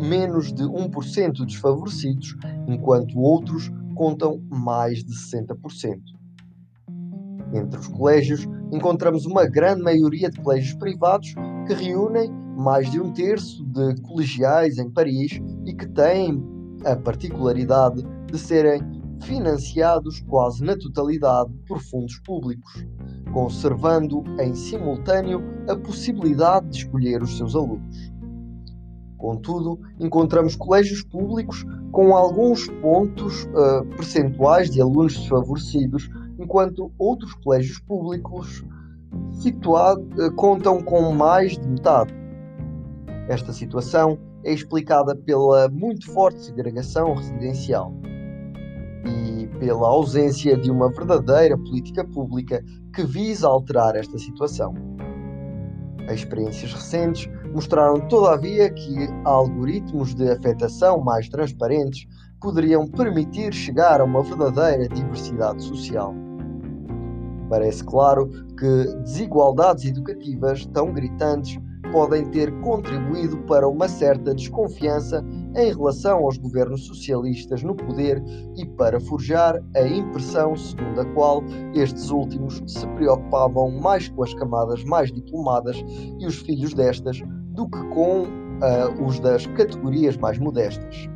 menos 0.00 0.54
de 0.54 0.64
1% 0.64 1.44
desfavorecidos, 1.44 2.34
enquanto 2.66 3.18
outros 3.18 3.70
contam 3.94 4.40
mais 4.48 5.04
de 5.04 5.12
60%. 5.12 6.13
Entre 7.54 7.78
os 7.78 7.86
colégios, 7.86 8.48
encontramos 8.72 9.26
uma 9.26 9.46
grande 9.46 9.80
maioria 9.80 10.28
de 10.28 10.40
colégios 10.40 10.74
privados 10.74 11.32
que 11.66 11.72
reúnem 11.72 12.28
mais 12.56 12.90
de 12.90 13.00
um 13.00 13.12
terço 13.12 13.64
de 13.66 14.00
colegiais 14.02 14.78
em 14.78 14.90
Paris 14.90 15.40
e 15.64 15.72
que 15.72 15.86
têm 15.88 16.42
a 16.84 16.96
particularidade 16.96 18.04
de 18.26 18.38
serem 18.38 18.82
financiados 19.22 20.20
quase 20.28 20.64
na 20.64 20.76
totalidade 20.76 21.52
por 21.66 21.80
fundos 21.80 22.18
públicos, 22.20 22.84
conservando 23.32 24.24
em 24.40 24.54
simultâneo 24.54 25.40
a 25.68 25.76
possibilidade 25.76 26.68
de 26.68 26.78
escolher 26.78 27.22
os 27.22 27.36
seus 27.36 27.54
alunos. 27.54 28.12
Contudo, 29.16 29.80
encontramos 29.98 30.54
colégios 30.54 31.02
públicos 31.02 31.64
com 31.90 32.14
alguns 32.14 32.68
pontos 32.82 33.44
uh, 33.44 33.86
percentuais 33.96 34.68
de 34.68 34.82
alunos 34.82 35.14
desfavorecidos, 35.14 36.10
enquanto 36.44 36.92
outros 36.98 37.32
colégios 37.34 37.78
públicos 37.80 38.62
situado, 39.32 40.02
uh, 40.18 40.32
contam 40.34 40.82
com 40.82 41.12
mais 41.12 41.52
de 41.58 41.68
metade. 41.68 42.14
Esta 43.28 43.52
situação 43.52 44.18
é 44.44 44.52
explicada 44.52 45.16
pela 45.16 45.68
muito 45.68 46.10
forte 46.12 46.40
segregação 46.42 47.14
residencial 47.14 47.92
e 49.06 49.46
pela 49.58 49.88
ausência 49.88 50.56
de 50.56 50.70
uma 50.70 50.90
verdadeira 50.90 51.56
política 51.56 52.04
pública 52.04 52.62
que 52.94 53.04
visa 53.04 53.48
alterar 53.48 53.96
esta 53.96 54.18
situação. 54.18 54.74
As 56.06 56.16
experiências 56.16 56.72
recentes 56.72 57.30
mostraram, 57.54 57.98
todavia, 58.08 58.70
que 58.70 59.08
algoritmos 59.24 60.14
de 60.14 60.28
afetação 60.28 61.00
mais 61.00 61.28
transparentes 61.30 62.06
poderiam 62.40 62.86
permitir 62.86 63.54
chegar 63.54 64.02
a 64.02 64.04
uma 64.04 64.22
verdadeira 64.22 64.86
diversidade 64.88 65.62
social. 65.62 66.14
Parece 67.54 67.84
claro 67.84 68.28
que 68.58 68.84
desigualdades 69.04 69.84
educativas 69.84 70.66
tão 70.66 70.92
gritantes 70.92 71.56
podem 71.92 72.28
ter 72.32 72.50
contribuído 72.62 73.38
para 73.44 73.68
uma 73.68 73.86
certa 73.86 74.34
desconfiança 74.34 75.24
em 75.54 75.72
relação 75.72 76.24
aos 76.24 76.36
governos 76.36 76.84
socialistas 76.84 77.62
no 77.62 77.76
poder 77.76 78.20
e 78.56 78.66
para 78.66 78.98
forjar 78.98 79.62
a 79.76 79.82
impressão 79.86 80.56
segundo 80.56 81.02
a 81.02 81.04
qual 81.14 81.44
estes 81.76 82.10
últimos 82.10 82.60
se 82.66 82.88
preocupavam 82.88 83.70
mais 83.70 84.08
com 84.08 84.24
as 84.24 84.34
camadas 84.34 84.82
mais 84.82 85.12
diplomadas 85.12 85.76
e 86.18 86.26
os 86.26 86.38
filhos 86.38 86.74
destas 86.74 87.22
do 87.52 87.68
que 87.68 87.84
com 87.90 88.22
uh, 88.22 89.06
os 89.06 89.20
das 89.20 89.46
categorias 89.46 90.16
mais 90.16 90.40
modestas. 90.40 91.08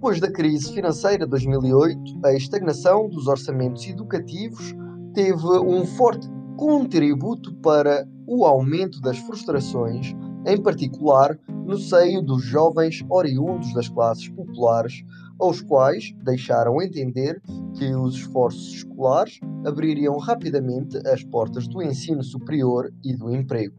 Depois 0.00 0.18
da 0.18 0.32
crise 0.32 0.72
financeira 0.72 1.26
de 1.26 1.30
2008, 1.30 2.20
a 2.24 2.32
estagnação 2.32 3.06
dos 3.06 3.26
orçamentos 3.26 3.86
educativos 3.86 4.74
teve 5.12 5.46
um 5.46 5.84
forte 5.84 6.26
contributo 6.56 7.54
para 7.56 8.08
o 8.26 8.46
aumento 8.46 8.98
das 9.02 9.18
frustrações, 9.18 10.16
em 10.46 10.56
particular 10.56 11.38
no 11.66 11.76
seio 11.76 12.22
dos 12.22 12.42
jovens 12.42 13.04
oriundos 13.10 13.74
das 13.74 13.90
classes 13.90 14.26
populares, 14.30 15.04
aos 15.38 15.60
quais 15.60 16.14
deixaram 16.24 16.80
entender 16.80 17.38
que 17.74 17.94
os 17.94 18.14
esforços 18.14 18.72
escolares 18.72 19.38
abririam 19.66 20.16
rapidamente 20.16 20.96
as 21.06 21.22
portas 21.22 21.68
do 21.68 21.82
ensino 21.82 22.24
superior 22.24 22.90
e 23.04 23.14
do 23.14 23.30
emprego. 23.30 23.76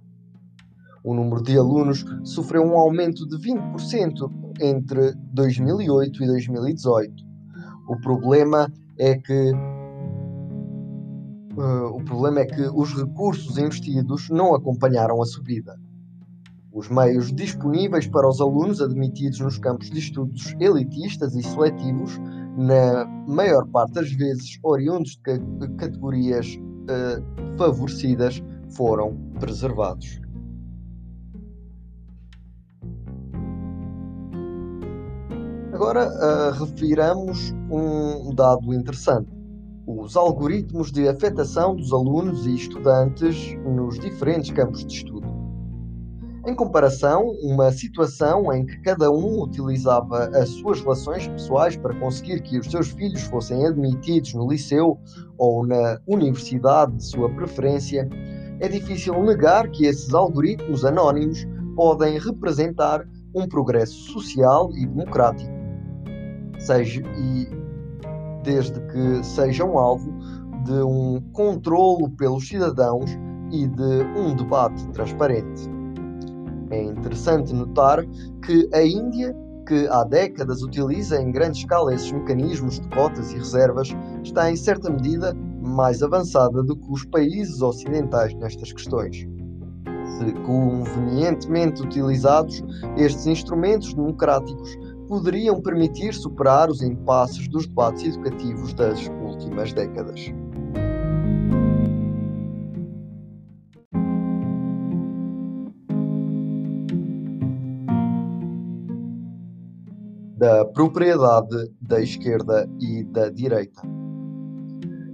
O 1.04 1.16
número 1.16 1.42
de 1.42 1.58
alunos 1.58 2.06
sofreu 2.24 2.64
um 2.64 2.78
aumento 2.78 3.28
de 3.28 3.38
20% 3.38 4.51
entre 4.60 5.14
2008 5.34 6.24
e 6.24 6.28
2018. 6.28 7.14
O 7.90 8.00
problema 8.02 8.72
é 8.98 9.16
que 9.18 9.52
uh, 11.58 11.88
o 11.96 12.04
problema 12.04 12.42
é 12.42 12.46
que 12.46 12.62
os 12.74 12.94
recursos 12.94 13.58
investidos 13.58 14.30
não 14.30 14.54
acompanharam 14.56 15.22
a 15.22 15.26
subida. 15.26 15.76
Os 16.74 16.88
meios 16.88 17.34
disponíveis 17.34 18.08
para 18.08 18.30
os 18.30 18.40
alunos 18.40 18.82
admitidos 18.82 19.40
nos 19.42 19.58
campos 19.58 19.90
de 19.90 20.00
estudos 20.00 20.56
elitistas 20.60 21.36
e 21.36 21.44
seletivos, 21.44 22.18
na 22.58 23.06
maior 23.28 23.68
parte 23.68 23.94
das 23.94 24.12
vezes 24.14 24.58
oriundos 24.64 25.20
de 25.26 25.68
categorias 25.76 26.48
uh, 26.56 27.58
favorecidas, 27.58 28.42
foram 28.70 29.18
preservados. 29.40 30.21
Agora 35.82 36.08
uh, 36.10 36.64
refiramos 36.64 37.56
um 37.72 38.36
dado 38.36 38.72
interessante: 38.72 39.32
os 39.88 40.16
algoritmos 40.16 40.92
de 40.92 41.08
afetação 41.08 41.76
dos 41.76 41.92
alunos 41.92 42.46
e 42.46 42.54
estudantes 42.54 43.56
nos 43.66 43.98
diferentes 43.98 44.52
campos 44.52 44.86
de 44.86 44.98
estudo. 44.98 45.28
Em 46.46 46.54
comparação, 46.54 47.32
uma 47.42 47.72
situação 47.72 48.54
em 48.54 48.64
que 48.64 48.80
cada 48.84 49.10
um 49.10 49.42
utilizava 49.42 50.26
as 50.26 50.50
suas 50.50 50.82
relações 50.82 51.28
pessoais 51.28 51.76
para 51.76 52.00
conseguir 52.00 52.44
que 52.44 52.60
os 52.60 52.68
seus 52.68 52.90
filhos 52.92 53.24
fossem 53.24 53.66
admitidos 53.66 54.36
no 54.36 54.48
liceu 54.48 55.00
ou 55.40 55.66
na 55.66 55.98
universidade 56.08 56.96
de 56.96 57.06
sua 57.06 57.28
preferência, 57.28 58.08
é 58.60 58.68
difícil 58.68 59.20
negar 59.24 59.68
que 59.72 59.88
esses 59.88 60.14
algoritmos 60.14 60.86
anónimos 60.86 61.44
podem 61.76 62.20
representar 62.20 63.04
um 63.36 63.48
progresso 63.48 63.96
social 64.12 64.70
e 64.74 64.86
democrático 64.86 65.61
seja, 66.66 67.02
e 67.18 67.48
desde 68.44 68.80
que 68.88 69.24
sejam 69.24 69.78
alvo 69.78 70.12
de 70.66 70.82
um 70.84 71.22
controlo 71.34 72.10
pelos 72.12 72.48
cidadãos 72.48 73.10
e 73.52 73.68
de 73.68 74.04
um 74.18 74.36
debate 74.36 74.88
transparente. 74.90 75.70
É 76.70 76.84
interessante 76.84 77.54
notar 77.54 78.06
que 78.46 78.70
a 78.74 78.84
Índia, 78.84 79.36
que 79.68 79.88
há 79.90 80.04
décadas 80.04 80.62
utiliza 80.62 81.22
em 81.22 81.32
grande 81.32 81.60
escala 81.60 81.94
esses 81.94 82.12
mecanismos 82.12 82.80
de 82.80 82.88
cotas 82.90 83.32
e 83.34 83.38
reservas, 83.38 83.90
está 84.24 84.50
em 84.50 84.56
certa 84.56 84.90
medida 84.90 85.36
mais 85.62 86.02
avançada 86.02 86.64
do 86.64 86.76
que 86.76 86.92
os 86.92 87.06
países 87.06 87.62
ocidentais 87.62 88.34
nestas 88.36 88.72
questões. 88.72 89.28
Se 90.18 90.32
convenientemente 90.46 91.82
utilizados, 91.82 92.64
estes 92.98 93.28
instrumentos 93.28 93.94
democráticos 93.94 94.78
poderiam 95.12 95.62
permitir 95.62 96.14
superar 96.14 96.70
os 96.70 96.82
impasses 96.82 97.46
dos 97.50 97.68
debates 97.68 98.16
educativos 98.16 98.74
das 98.74 99.08
últimas 99.08 99.74
décadas. 99.74 100.22
Da 110.38 110.64
propriedade 110.64 111.70
da 111.82 112.00
esquerda 112.00 112.66
e 112.80 113.04
da 113.04 113.28
direita. 113.28 113.82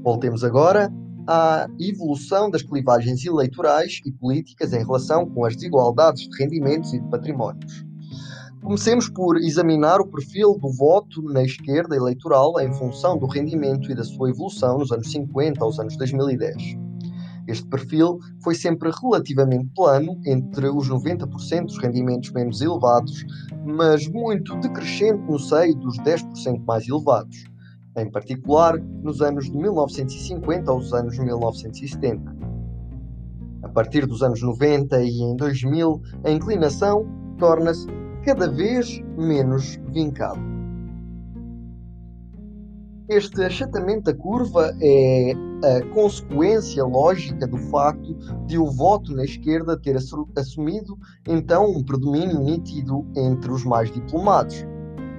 Voltemos 0.04 0.44
agora 0.44 0.94
à 1.26 1.66
evolução 1.80 2.52
das 2.52 2.62
clivagens 2.62 3.26
eleitorais 3.26 4.00
e 4.06 4.12
políticas 4.12 4.74
em 4.74 4.86
relação 4.86 5.26
com 5.26 5.44
as 5.44 5.56
desigualdades 5.56 6.30
de 6.30 6.38
rendimentos 6.38 6.94
e 6.94 7.00
de 7.00 7.10
patrimónios. 7.10 7.87
Comecemos 8.62 9.08
por 9.08 9.38
examinar 9.38 10.02
o 10.02 10.08
perfil 10.08 10.58
do 10.60 10.70
voto 10.74 11.22
na 11.22 11.44
esquerda 11.44 11.96
eleitoral 11.96 12.60
em 12.60 12.74
função 12.74 13.18
do 13.18 13.28
rendimento 13.28 13.90
e 13.92 13.96
da 13.96 14.04
sua 14.04 14.30
evolução 14.30 14.80
nos 14.80 14.92
anos 14.92 15.10
50 15.12 15.64
aos 15.64 15.80
anos 15.80 15.96
2010. 15.96 16.76
Este 17.48 17.66
perfil 17.68 18.20
foi 18.44 18.56
sempre 18.56 18.92
relativamente 19.02 19.70
plano, 19.74 20.20
entre 20.26 20.68
os 20.68 20.90
90% 20.90 21.66
dos 21.66 21.78
rendimentos 21.78 22.32
menos 22.32 22.62
elevados, 22.62 23.26
mas 23.64 24.08
muito 24.10 24.60
decrescente 24.60 25.24
no 25.30 25.40
seio 25.40 25.76
dos 25.76 25.98
10% 26.00 26.66
mais 26.66 26.88
elevados, 26.90 27.46
em 27.96 28.12
particular 28.12 28.78
nos 29.02 29.22
anos 29.22 29.46
de 29.46 29.56
1950 29.56 30.70
aos 30.70 30.92
anos 30.94 31.18
1970. 31.18 32.36
A 33.64 33.70
partir 33.70 34.06
dos 34.06 34.22
anos 34.22 34.42
90 34.42 35.02
e 35.04 35.22
em 35.22 35.36
2000, 35.38 36.02
a 36.26 36.32
inclinação 36.32 37.06
torna-se 37.38 37.88
cada 38.28 38.52
vez 38.52 39.02
menos 39.18 39.80
vincado. 39.94 40.42
Este 43.08 43.42
achatamento 43.42 44.12
da 44.12 44.14
curva 44.14 44.76
é 44.82 45.32
a 45.64 45.94
consequência 45.94 46.84
lógica 46.84 47.48
do 47.48 47.58
facto 47.58 48.14
de 48.46 48.58
o 48.58 48.66
voto 48.66 49.16
na 49.16 49.24
esquerda 49.24 49.80
ter 49.80 49.96
assumido 50.36 50.98
então 51.26 51.72
um 51.72 51.82
predomínio 51.82 52.42
nítido 52.42 53.08
entre 53.16 53.50
os 53.50 53.64
mais 53.64 53.90
diplomados. 53.90 54.58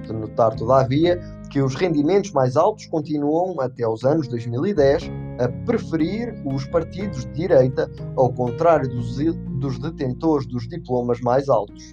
De 0.03 0.13
notar, 0.13 0.55
todavia, 0.55 1.19
que 1.49 1.63
os 1.63 1.73
rendimentos 1.73 2.31
mais 2.31 2.55
altos 2.55 2.85
continuam, 2.85 3.59
até 3.59 3.87
os 3.87 4.03
anos 4.03 4.27
2010, 4.27 5.09
a 5.39 5.47
preferir 5.65 6.35
os 6.45 6.63
partidos 6.67 7.25
de 7.25 7.31
direita, 7.31 7.89
ao 8.15 8.31
contrário 8.31 8.87
dos, 8.87 9.17
dos 9.59 9.79
detentores 9.79 10.45
dos 10.45 10.67
diplomas 10.67 11.19
mais 11.21 11.49
altos. 11.49 11.91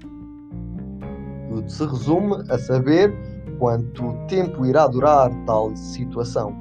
Tudo 1.48 1.70
se 1.70 1.84
resume 1.84 2.44
a 2.50 2.58
saber 2.58 3.14
quanto 3.58 4.12
tempo 4.28 4.66
irá 4.66 4.86
durar 4.86 5.30
tal 5.44 5.74
situação. 5.76 6.54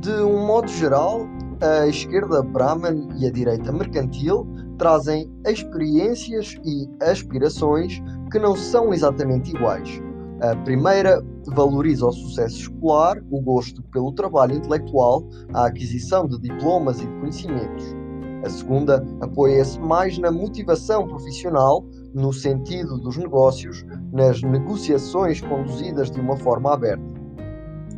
De 0.00 0.12
um 0.22 0.46
modo 0.46 0.68
geral, 0.68 1.26
a 1.60 1.86
esquerda 1.86 2.42
Brahman 2.42 3.08
e 3.18 3.26
a 3.26 3.30
direita 3.30 3.72
mercantil 3.72 4.46
trazem 4.78 5.30
experiências 5.46 6.56
e 6.64 6.88
aspirações 7.02 8.02
que 8.30 8.38
não 8.38 8.54
são 8.54 8.92
exatamente 8.92 9.54
iguais. 9.54 10.00
A 10.40 10.56
primeira 10.56 11.24
valoriza 11.46 12.06
o 12.06 12.12
sucesso 12.12 12.58
escolar, 12.58 13.16
o 13.30 13.40
gosto 13.40 13.82
pelo 13.84 14.12
trabalho 14.12 14.56
intelectual, 14.56 15.26
a 15.54 15.66
aquisição 15.66 16.26
de 16.26 16.38
diplomas 16.40 17.00
e 17.00 17.06
de 17.06 17.20
conhecimentos. 17.20 17.94
A 18.44 18.50
segunda 18.50 19.02
apoia-se 19.22 19.80
mais 19.80 20.18
na 20.18 20.30
motivação 20.30 21.06
profissional, 21.06 21.82
no 22.14 22.32
sentido 22.32 22.96
dos 22.96 23.16
negócios, 23.16 23.84
nas 24.12 24.40
negociações 24.40 25.40
conduzidas 25.40 26.10
de 26.10 26.20
uma 26.20 26.36
forma 26.36 26.72
aberta. 26.72 27.04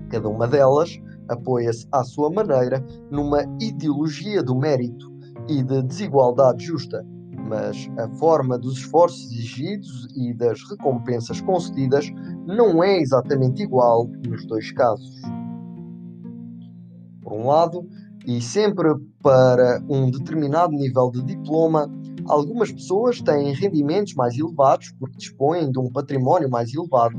Cada 0.08 0.28
uma 0.28 0.48
delas 0.48 0.98
apoia-se 1.28 1.86
à 1.92 2.02
sua 2.02 2.30
maneira 2.30 2.84
numa 3.10 3.42
ideologia 3.60 4.42
do 4.42 4.56
mérito 4.56 5.12
e 5.48 5.62
de 5.62 5.82
desigualdade 5.82 6.64
justa, 6.64 7.04
mas 7.48 7.88
a 7.98 8.08
forma 8.16 8.58
dos 8.58 8.78
esforços 8.78 9.30
exigidos 9.30 10.08
e 10.16 10.32
das 10.32 10.62
recompensas 10.68 11.40
concedidas 11.40 12.10
não 12.46 12.82
é 12.82 12.98
exatamente 12.98 13.62
igual 13.62 14.08
nos 14.26 14.46
dois 14.46 14.72
casos. 14.72 15.20
Por 17.20 17.32
um 17.32 17.46
lado, 17.46 17.86
e 18.26 18.40
sempre 18.40 18.88
para 19.22 19.80
um 19.88 20.10
determinado 20.10 20.72
nível 20.72 21.10
de 21.10 21.22
diploma, 21.22 21.88
Algumas 22.28 22.72
pessoas 22.72 23.20
têm 23.20 23.52
rendimentos 23.52 24.14
mais 24.14 24.36
elevados 24.36 24.92
porque 24.98 25.16
dispõem 25.16 25.70
de 25.70 25.78
um 25.78 25.90
património 25.90 26.50
mais 26.50 26.74
elevado, 26.74 27.16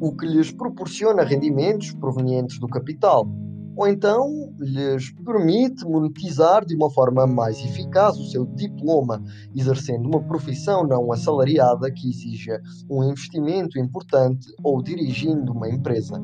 o 0.00 0.14
que 0.14 0.26
lhes 0.26 0.50
proporciona 0.52 1.22
rendimentos 1.22 1.92
provenientes 1.92 2.58
do 2.58 2.66
capital, 2.66 3.28
ou 3.76 3.86
então 3.86 4.52
lhes 4.58 5.12
permite 5.24 5.84
monetizar 5.84 6.64
de 6.64 6.74
uma 6.74 6.90
forma 6.90 7.26
mais 7.26 7.58
eficaz 7.58 8.18
o 8.18 8.24
seu 8.30 8.44
diploma, 8.44 9.22
exercendo 9.54 10.06
uma 10.06 10.22
profissão 10.22 10.86
não 10.86 11.12
assalariada 11.12 11.90
que 11.90 12.08
exija 12.08 12.60
um 12.90 13.04
investimento 13.04 13.78
importante 13.78 14.48
ou 14.62 14.82
dirigindo 14.82 15.52
uma 15.52 15.68
empresa. 15.68 16.20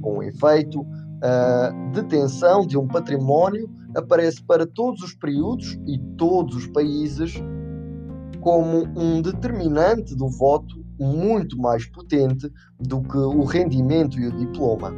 Com 0.00 0.22
efeito, 0.22 0.86
a 1.22 1.70
detenção 1.92 2.66
de 2.66 2.76
um 2.76 2.86
património 2.86 3.68
aparece 3.94 4.42
para 4.42 4.66
todos 4.66 5.02
os 5.02 5.14
períodos 5.14 5.78
e 5.86 5.98
todos 6.16 6.56
os 6.56 6.66
países 6.68 7.34
como 8.40 8.84
um 8.96 9.20
determinante 9.20 10.14
do 10.14 10.28
voto 10.28 10.84
muito 10.98 11.58
mais 11.58 11.86
potente 11.86 12.50
do 12.80 13.02
que 13.02 13.16
o 13.16 13.44
rendimento 13.44 14.18
e 14.18 14.26
o 14.26 14.36
diploma. 14.36 14.92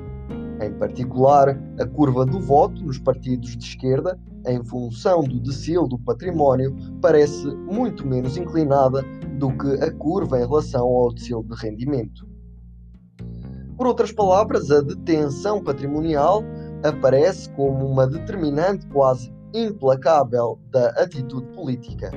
Em 0.62 0.72
particular, 0.74 1.58
a 1.78 1.86
curva 1.86 2.26
do 2.26 2.38
voto 2.38 2.82
nos 2.84 2.98
partidos 2.98 3.56
de 3.56 3.64
esquerda, 3.64 4.18
em 4.46 4.62
função 4.62 5.22
do 5.22 5.40
decil 5.40 5.88
do 5.88 5.98
património, 5.98 6.76
parece 7.00 7.46
muito 7.54 8.06
menos 8.06 8.36
inclinada 8.36 9.02
do 9.38 9.50
que 9.56 9.82
a 9.82 9.90
curva 9.90 10.38
em 10.38 10.46
relação 10.46 10.86
ao 10.86 11.12
decil 11.12 11.42
de 11.42 11.54
rendimento. 11.56 12.29
Por 13.80 13.86
outras 13.86 14.12
palavras, 14.12 14.70
a 14.70 14.82
detenção 14.82 15.64
patrimonial 15.64 16.44
aparece 16.84 17.48
como 17.52 17.86
uma 17.86 18.06
determinante 18.06 18.86
quase 18.88 19.32
implacável 19.54 20.58
da 20.70 20.90
atitude 21.02 21.46
política. 21.54 22.10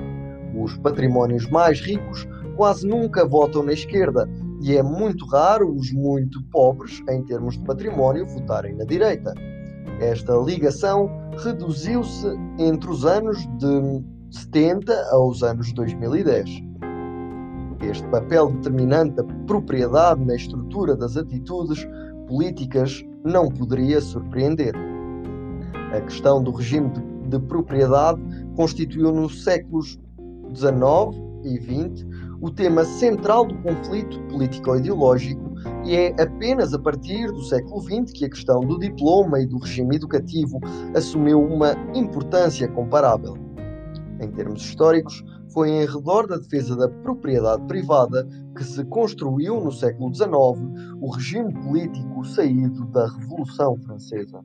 Os 0.62 0.78
patrimónios 0.80 1.50
mais 1.50 1.80
ricos 1.80 2.28
quase 2.58 2.86
nunca 2.86 3.26
votam 3.26 3.64
na 3.64 3.72
esquerda 3.72 4.30
e 4.62 4.76
é 4.76 4.84
muito 4.84 5.26
raro 5.28 5.74
os 5.74 5.90
muito 5.94 6.44
pobres, 6.52 7.02
em 7.10 7.24
termos 7.24 7.58
de 7.58 7.64
património, 7.64 8.28
votarem 8.28 8.76
na 8.76 8.84
direita. 8.84 9.34
Esta 10.02 10.36
ligação 10.36 11.10
reduziu-se 11.38 12.28
entre 12.60 12.90
os 12.90 13.06
anos 13.06 13.38
de 13.58 14.04
70 14.32 14.94
aos 15.12 15.42
anos 15.42 15.72
2010. 15.72 16.73
Este 17.90 18.08
papel 18.08 18.52
determinante 18.52 19.16
da 19.16 19.24
propriedade 19.46 20.24
na 20.24 20.36
estrutura 20.36 20.96
das 20.96 21.18
atitudes 21.18 21.86
políticas 22.28 23.04
não 23.24 23.50
poderia 23.50 24.00
surpreender. 24.02 24.74
A 25.96 26.02
questão 26.02 26.42
do 26.42 26.52
regime 26.52 26.90
de, 26.90 27.02
de 27.30 27.40
propriedade 27.40 28.22
constituiu 28.56 29.12
nos 29.12 29.44
séculos 29.44 30.00
XIX 30.56 31.22
e 31.44 31.60
XX 31.60 32.06
o 32.42 32.50
tema 32.50 32.84
central 32.84 33.46
do 33.46 33.56
conflito 33.62 34.20
político-ideológico 34.24 35.54
e 35.86 35.96
é 35.96 36.16
apenas 36.22 36.74
a 36.74 36.80
partir 36.80 37.28
do 37.32 37.42
século 37.44 37.82
XX 37.82 38.12
que 38.14 38.26
a 38.26 38.30
questão 38.30 38.62
do 38.62 38.80
diploma 38.80 39.40
e 39.40 39.46
do 39.46 39.58
regime 39.58 39.98
educativo 39.98 40.60
assumiu 40.96 41.42
uma 41.42 41.74
importância 41.94 42.68
comparável. 42.68 43.38
Em 44.20 44.30
termos 44.32 44.62
históricos, 44.62 45.24
foi 45.54 45.70
em 45.70 45.86
redor 45.86 46.28
da 46.28 46.38
defesa 46.38 46.76
da 46.76 46.90
propriedade 46.90 47.64
privada 47.68 48.28
que 48.58 48.64
se 48.64 48.84
construiu 48.86 49.62
no 49.62 49.72
século 49.72 50.14
XIX 50.14 50.34
o 51.00 51.12
regime 51.12 51.54
político 51.54 52.26
saído 52.26 52.86
da 52.88 53.08
Revolução 53.08 53.78
Francesa. 53.78 54.44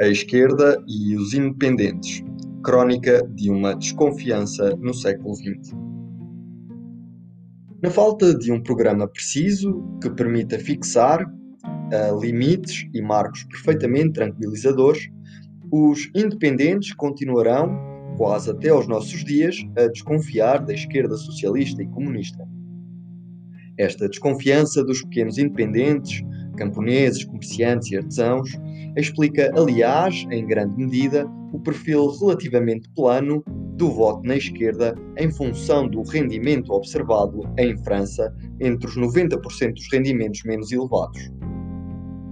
A 0.00 0.08
esquerda 0.08 0.82
e 0.88 1.16
os 1.16 1.32
independentes. 1.32 2.24
Crónica 2.64 3.24
de 3.34 3.50
uma 3.50 3.74
desconfiança 3.74 4.74
no 4.76 4.94
século 4.94 5.34
XX. 5.34 5.91
Na 7.82 7.90
falta 7.90 8.32
de 8.32 8.52
um 8.52 8.62
programa 8.62 9.08
preciso 9.08 9.82
que 10.00 10.08
permita 10.08 10.56
fixar 10.56 11.26
uh, 11.26 12.20
limites 12.20 12.88
e 12.94 13.02
marcos 13.02 13.42
perfeitamente 13.42 14.12
tranquilizadores, 14.12 15.08
os 15.68 16.08
independentes 16.14 16.94
continuarão, 16.94 17.76
quase 18.16 18.52
até 18.52 18.68
aos 18.68 18.86
nossos 18.86 19.24
dias, 19.24 19.56
a 19.76 19.88
desconfiar 19.88 20.64
da 20.64 20.72
esquerda 20.72 21.16
socialista 21.16 21.82
e 21.82 21.88
comunista. 21.88 22.48
Esta 23.76 24.08
desconfiança 24.08 24.84
dos 24.84 25.02
pequenos 25.02 25.36
independentes, 25.36 26.22
camponeses, 26.56 27.24
comerciantes 27.24 27.90
e 27.90 27.96
artesãos, 27.96 28.50
explica, 28.96 29.50
aliás, 29.56 30.24
em 30.30 30.46
grande 30.46 30.76
medida, 30.76 31.26
o 31.52 31.58
perfil 31.58 32.10
relativamente 32.20 32.88
plano 32.94 33.42
do 33.72 33.90
voto 33.90 34.26
na 34.26 34.36
esquerda 34.36 34.94
em 35.16 35.30
função 35.30 35.88
do 35.88 36.02
rendimento 36.02 36.72
observado 36.72 37.42
em 37.58 37.76
França 37.78 38.34
entre 38.60 38.86
os 38.86 38.96
90% 38.96 39.74
dos 39.74 39.88
rendimentos 39.92 40.42
menos 40.44 40.70
elevados. 40.72 41.30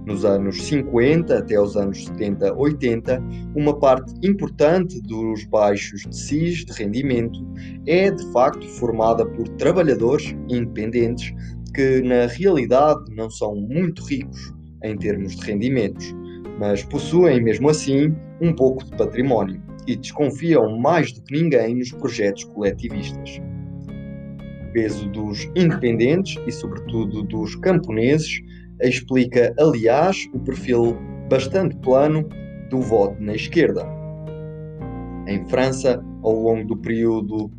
Nos 0.05 0.25
anos 0.25 0.63
50 0.63 1.37
até 1.37 1.59
os 1.59 1.77
anos 1.77 2.05
70, 2.05 2.53
80, 2.55 3.23
uma 3.55 3.77
parte 3.77 4.13
importante 4.27 4.99
dos 5.01 5.45
baixos 5.45 6.03
decis 6.05 6.65
de 6.65 6.73
rendimento 6.73 7.39
é 7.85 8.09
de 8.09 8.31
facto 8.31 8.67
formada 8.67 9.25
por 9.25 9.47
trabalhadores 9.49 10.35
independentes 10.49 11.33
que 11.75 12.01
na 12.01 12.25
realidade 12.25 13.03
não 13.15 13.29
são 13.29 13.55
muito 13.55 14.03
ricos 14.03 14.53
em 14.83 14.97
termos 14.97 15.35
de 15.35 15.45
rendimentos, 15.45 16.15
mas 16.59 16.83
possuem 16.83 17.41
mesmo 17.41 17.69
assim 17.69 18.15
um 18.41 18.53
pouco 18.53 18.83
de 18.83 18.91
património 18.97 19.61
e 19.87 19.95
desconfiam 19.95 20.77
mais 20.77 21.11
do 21.11 21.21
que 21.21 21.41
ninguém 21.41 21.75
nos 21.75 21.91
projetos 21.91 22.43
coletivistas. 22.45 23.41
O 24.69 24.73
peso 24.73 25.09
dos 25.09 25.45
independentes 25.55 26.41
e, 26.47 26.51
sobretudo, 26.51 27.23
dos 27.23 27.55
camponeses 27.55 28.41
explica, 28.81 29.53
aliás, 29.59 30.17
o 30.33 30.39
perfil 30.39 30.97
bastante 31.29 31.75
plano 31.77 32.27
do 32.69 32.81
voto 32.81 33.21
na 33.21 33.35
esquerda. 33.35 33.85
Em 35.27 35.47
França, 35.47 36.03
ao 36.23 36.33
longo 36.33 36.67
do 36.67 36.77
período 36.77 37.51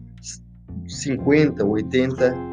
50-80, 0.86 2.51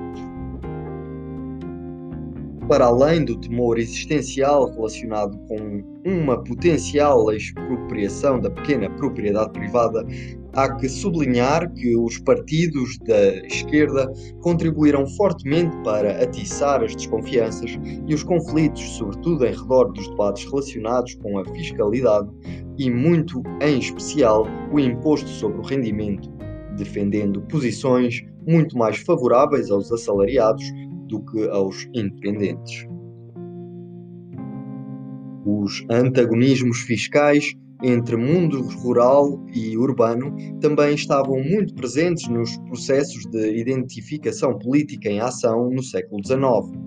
para 2.70 2.86
além 2.86 3.26
do 3.26 3.36
temor 3.36 3.80
existencial 3.80 4.70
relacionado 4.70 5.36
com 5.48 5.84
uma 6.06 6.42
potencial 6.44 7.32
expropriação 7.32 8.40
da 8.40 8.52
pequena 8.52 8.88
propriedade 8.92 9.52
privada, 9.54 10.06
há 10.54 10.76
que 10.76 10.88
sublinhar 10.88 11.74
que 11.74 11.98
os 11.98 12.20
partidos 12.20 13.00
da 13.00 13.38
esquerda 13.48 14.14
contribuíram 14.42 15.08
fortemente 15.08 15.76
para 15.84 16.24
atiçar 16.24 16.84
as 16.84 16.96
desconfianças 16.96 17.72
e 18.08 18.14
os 18.14 18.22
conflitos, 18.24 18.88
sobretudo 18.98 19.48
em 19.48 19.52
redor 19.52 19.86
dos 19.92 20.08
debates 20.08 20.46
relacionados 20.46 21.16
com 21.16 21.40
a 21.40 21.46
fiscalidade 21.46 22.30
e, 22.78 22.88
muito 22.92 23.42
em 23.64 23.80
especial, 23.80 24.46
o 24.72 24.80
imposto 24.80 25.28
sobre 25.28 25.58
o 25.58 25.64
rendimento, 25.64 26.30
defendendo 26.78 27.42
posições 27.42 28.24
muito 28.48 28.78
mais 28.78 28.98
favoráveis 28.98 29.72
aos 29.72 29.92
assalariados 29.92 30.72
do 31.10 31.22
que 31.26 31.50
aos 31.50 31.86
independentes. 31.94 32.88
Os 35.46 35.84
antagonismos 35.90 36.80
fiscais 36.82 37.54
entre 37.82 38.18
mundo 38.18 38.62
rural 38.62 39.42
e 39.54 39.78
urbano 39.78 40.36
também 40.60 40.96
estavam 40.96 41.42
muito 41.42 41.74
presentes 41.74 42.28
nos 42.28 42.58
processos 42.58 43.26
de 43.28 43.58
identificação 43.58 44.58
política 44.60 45.10
em 45.10 45.20
ação 45.20 45.70
no 45.70 45.82
século 45.82 46.22
XIX. 46.26 46.78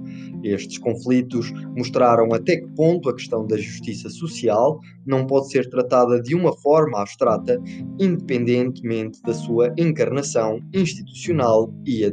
Estes 0.44 0.76
conflitos 0.78 1.50
mostraram 1.76 2.32
até 2.34 2.56
que 2.56 2.68
ponto 2.74 3.08
a 3.08 3.14
questão 3.14 3.46
da 3.46 3.56
justiça 3.56 4.10
social 4.10 4.78
não 5.06 5.26
pode 5.26 5.50
ser 5.50 5.68
tratada 5.70 6.20
de 6.20 6.34
uma 6.34 6.52
forma 6.58 7.00
abstrata, 7.00 7.58
independentemente 7.98 9.22
da 9.22 9.32
sua 9.32 9.72
encarnação 9.78 10.60
institucional 10.74 11.72
e 11.86 12.04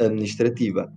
administrativa. 0.00 0.92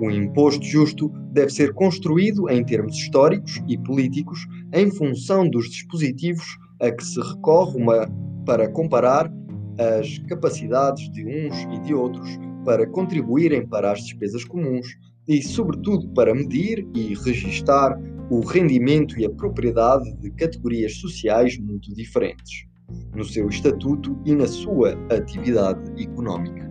O 0.00 0.10
imposto 0.10 0.64
justo 0.64 1.10
deve 1.32 1.50
ser 1.50 1.74
construído 1.74 2.48
em 2.48 2.64
termos 2.64 2.96
históricos 2.96 3.62
e 3.68 3.76
políticos 3.76 4.40
em 4.72 4.90
função 4.90 5.48
dos 5.48 5.68
dispositivos 5.68 6.46
a 6.80 6.90
que 6.90 7.04
se 7.04 7.20
recorre 7.20 7.76
uma, 7.76 8.08
para 8.46 8.66
comparar 8.70 9.30
as 9.78 10.18
capacidades 10.20 11.10
de 11.10 11.24
uns 11.26 11.54
e 11.74 11.80
de 11.80 11.94
outros 11.94 12.28
para 12.64 12.86
contribuírem 12.86 13.66
para 13.66 13.92
as 13.92 14.00
despesas 14.00 14.44
comuns 14.44 14.86
e, 15.28 15.42
sobretudo, 15.42 16.08
para 16.14 16.34
medir 16.34 16.86
e 16.94 17.14
registar 17.14 17.98
o 18.30 18.40
rendimento 18.40 19.18
e 19.18 19.26
a 19.26 19.30
propriedade 19.30 20.12
de 20.16 20.30
categorias 20.30 20.96
sociais 20.96 21.58
muito 21.58 21.94
diferentes, 21.94 22.66
no 23.14 23.24
seu 23.24 23.48
estatuto 23.48 24.18
e 24.24 24.34
na 24.34 24.46
sua 24.46 24.92
atividade 25.10 25.80
económica. 26.02 26.69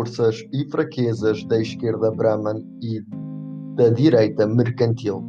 Forças 0.00 0.42
e 0.50 0.64
fraquezas 0.70 1.44
da 1.44 1.60
esquerda 1.60 2.10
Brahman 2.10 2.64
e 2.80 3.02
da 3.76 3.90
direita 3.90 4.46
mercantil. 4.46 5.22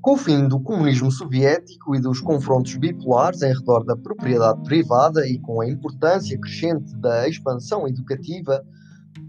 Com 0.00 0.14
o 0.14 0.16
fim 0.16 0.48
do 0.48 0.60
comunismo 0.60 1.12
soviético 1.12 1.94
e 1.94 2.00
dos 2.00 2.20
confrontos 2.20 2.74
bipolares 2.74 3.40
em 3.42 3.54
redor 3.54 3.84
da 3.84 3.96
propriedade 3.96 4.60
privada 4.64 5.24
e 5.28 5.38
com 5.38 5.60
a 5.60 5.68
importância 5.68 6.36
crescente 6.40 6.92
da 6.96 7.28
expansão 7.28 7.86
educativa 7.86 8.60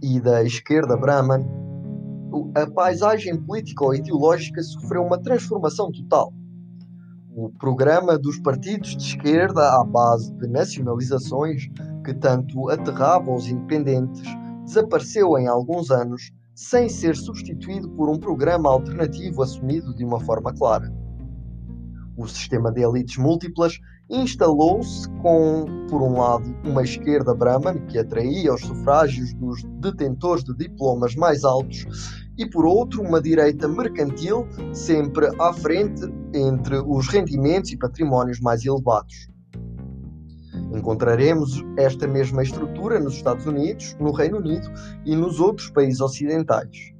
e 0.02 0.20
da 0.20 0.44
esquerda 0.44 0.98
Brahman, 0.98 1.46
a 2.56 2.66
paisagem 2.66 3.40
político-ideológica 3.40 4.64
sofreu 4.64 5.04
uma 5.04 5.22
transformação 5.22 5.92
total. 5.92 6.34
O 7.36 7.52
programa 7.60 8.18
dos 8.18 8.40
partidos 8.40 8.98
de 8.98 9.04
esquerda, 9.04 9.80
à 9.80 9.84
base 9.84 10.34
de 10.34 10.48
nacionalizações, 10.48 11.70
que 12.06 12.14
tanto 12.14 12.70
aterrava 12.70 13.34
os 13.34 13.48
independentes, 13.48 14.24
desapareceu 14.64 15.38
em 15.38 15.48
alguns 15.48 15.90
anos, 15.90 16.32
sem 16.54 16.88
ser 16.88 17.16
substituído 17.16 17.90
por 17.90 18.10
um 18.10 18.18
programa 18.18 18.70
alternativo 18.70 19.42
assumido 19.42 19.94
de 19.96 20.06
uma 20.06 20.20
forma 20.20 20.54
clara. 20.54 20.94
O 22.16 22.28
sistema 22.28 22.72
de 22.72 22.82
elites 22.82 23.18
múltiplas 23.18 23.78
instalou-se 24.10 25.10
com, 25.22 25.66
por 25.90 26.02
um 26.02 26.18
lado, 26.20 26.56
uma 26.64 26.84
esquerda 26.84 27.34
Brahman, 27.34 27.86
que 27.88 27.98
atraía 27.98 28.54
os 28.54 28.62
sufrágios 28.62 29.34
dos 29.34 29.64
detentores 29.82 30.44
de 30.44 30.56
diplomas 30.56 31.16
mais 31.16 31.44
altos, 31.44 31.86
e 32.38 32.50
por 32.50 32.66
outro, 32.66 33.02
uma 33.02 33.22
direita 33.22 33.68
mercantil, 33.68 34.48
sempre 34.74 35.28
à 35.40 35.52
frente 35.52 36.04
entre 36.34 36.78
os 36.78 37.08
rendimentos 37.08 37.72
e 37.72 37.78
patrimónios 37.78 38.40
mais 38.40 38.64
elevados. 38.64 39.28
Encontraremos 40.76 41.64
esta 41.78 42.06
mesma 42.08 42.44
estrutura 42.44 43.00
nos 43.00 43.16
Estados 43.16 43.46
Unidos, 43.46 43.96
no 44.00 44.12
Reino 44.12 44.38
Unido 44.38 44.70
e 45.06 45.16
nos 45.16 45.40
outros 45.40 45.70
países 45.70 46.02
ocidentais. 46.02 46.94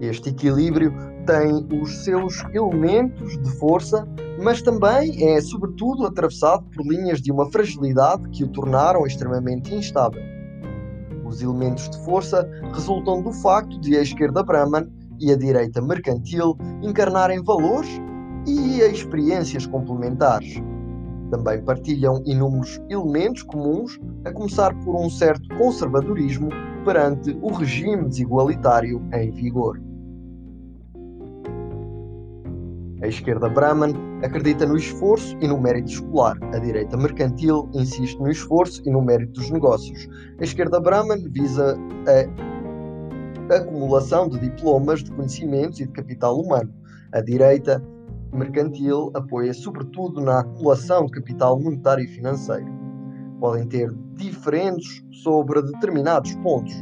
Este 0.00 0.30
equilíbrio 0.30 0.92
tem 1.26 1.66
os 1.80 2.04
seus 2.04 2.42
elementos 2.52 3.40
de 3.40 3.50
força, 3.58 4.06
mas 4.42 4.60
também 4.60 5.28
é, 5.28 5.40
sobretudo, 5.40 6.06
atravessado 6.06 6.64
por 6.74 6.84
linhas 6.86 7.20
de 7.20 7.30
uma 7.30 7.50
fragilidade 7.50 8.28
que 8.30 8.44
o 8.44 8.48
tornaram 8.48 9.06
extremamente 9.06 9.74
instável. 9.74 10.22
Os 11.24 11.40
elementos 11.40 11.88
de 11.88 12.04
força 12.04 12.48
resultam 12.74 13.22
do 13.22 13.32
facto 13.32 13.78
de 13.80 13.96
a 13.96 14.02
esquerda 14.02 14.42
Brahman 14.42 14.88
e 15.20 15.30
a 15.30 15.36
direita 15.36 15.80
mercantil 15.80 16.56
encarnarem 16.82 17.42
valores 17.44 17.88
e 18.46 18.80
experiências 18.80 19.66
complementares. 19.66 20.60
Também 21.30 21.62
partilham 21.62 22.22
inúmeros 22.26 22.80
elementos 22.88 23.42
comuns, 23.42 23.98
a 24.24 24.32
começar 24.32 24.74
por 24.84 24.96
um 24.96 25.08
certo 25.08 25.48
conservadorismo 25.56 26.48
perante 26.84 27.38
o 27.40 27.52
regime 27.52 28.08
desigualitário 28.08 29.00
em 29.12 29.30
vigor. 29.30 29.80
A 33.02 33.06
esquerda 33.06 33.48
Brahman 33.48 33.94
acredita 34.22 34.66
no 34.66 34.76
esforço 34.76 35.34
e 35.40 35.48
no 35.48 35.58
mérito 35.58 35.90
escolar. 35.90 36.36
A 36.54 36.58
direita 36.58 36.98
mercantil 36.98 37.66
insiste 37.72 38.18
no 38.18 38.30
esforço 38.30 38.82
e 38.84 38.90
no 38.90 39.00
mérito 39.00 39.40
dos 39.40 39.50
negócios. 39.50 40.06
A 40.38 40.44
esquerda 40.44 40.78
Brahman 40.78 41.26
visa 41.30 41.78
a 43.50 43.54
acumulação 43.54 44.28
de 44.28 44.38
diplomas, 44.38 45.02
de 45.02 45.10
conhecimentos 45.12 45.80
e 45.80 45.86
de 45.86 45.92
capital 45.92 46.38
humano. 46.38 46.70
A 47.12 47.22
direita 47.22 47.82
mercantil 48.32 49.10
apoia 49.14 49.52
sobretudo 49.52 50.20
na 50.20 50.40
acumulação 50.40 51.06
de 51.06 51.12
capital 51.12 51.60
monetário 51.60 52.04
e 52.04 52.08
financeiro. 52.08 52.66
Podem 53.40 53.66
ter 53.66 53.92
diferentes 54.14 55.02
sobre 55.22 55.62
determinados 55.62 56.34
pontos. 56.36 56.74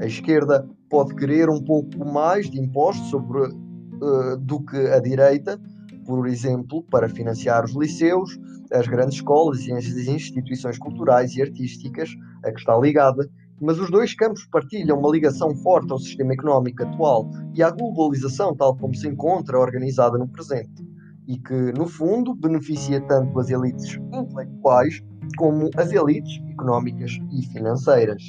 A 0.00 0.06
esquerda 0.06 0.68
pode 0.88 1.14
querer 1.14 1.48
um 1.48 1.62
pouco 1.62 2.04
mais 2.04 2.48
de 2.48 2.60
impostos 2.60 3.08
sobre 3.10 3.38
uh, 3.40 4.36
do 4.38 4.60
que 4.64 4.76
a 4.76 5.00
direita, 5.00 5.60
por 6.06 6.26
exemplo, 6.26 6.82
para 6.84 7.08
financiar 7.08 7.64
os 7.64 7.74
liceus, 7.74 8.38
as 8.72 8.86
grandes 8.86 9.16
escolas 9.16 9.66
e 9.66 9.72
as 9.72 9.86
instituições 9.86 10.78
culturais 10.78 11.34
e 11.36 11.42
artísticas 11.42 12.10
a 12.44 12.52
que 12.52 12.60
está 12.60 12.76
ligada, 12.78 13.28
mas 13.60 13.78
os 13.78 13.90
dois 13.90 14.14
campos 14.14 14.46
partilham 14.46 14.98
uma 14.98 15.10
ligação 15.10 15.54
forte 15.56 15.92
ao 15.92 15.98
sistema 15.98 16.32
económico 16.32 16.82
atual 16.82 17.30
e 17.54 17.62
à 17.62 17.70
globalização 17.70 18.54
tal 18.54 18.76
como 18.76 18.94
se 18.94 19.08
encontra 19.08 19.58
organizada 19.58 20.18
no 20.18 20.28
presente 20.28 20.93
e 21.26 21.38
que, 21.38 21.72
no 21.72 21.86
fundo, 21.86 22.34
beneficia 22.34 23.00
tanto 23.02 23.38
as 23.38 23.50
elites 23.50 23.98
intelectuais 24.12 25.02
como 25.36 25.70
as 25.76 25.92
elites 25.92 26.40
económicas 26.50 27.12
e 27.32 27.46
financeiras. 27.46 28.22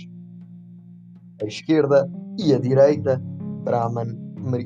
A 1.41 1.46
esquerda 1.46 2.10
e 2.39 2.54
a 2.54 2.60
direita, 2.60 3.22
Brahman 3.64 4.18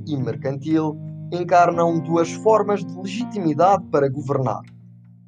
e 0.08 0.18
mercantil, 0.18 0.98
encarnam 1.32 2.00
duas 2.00 2.32
formas 2.32 2.84
de 2.84 2.96
legitimidade 2.96 3.84
para 3.92 4.10
governar. 4.10 4.62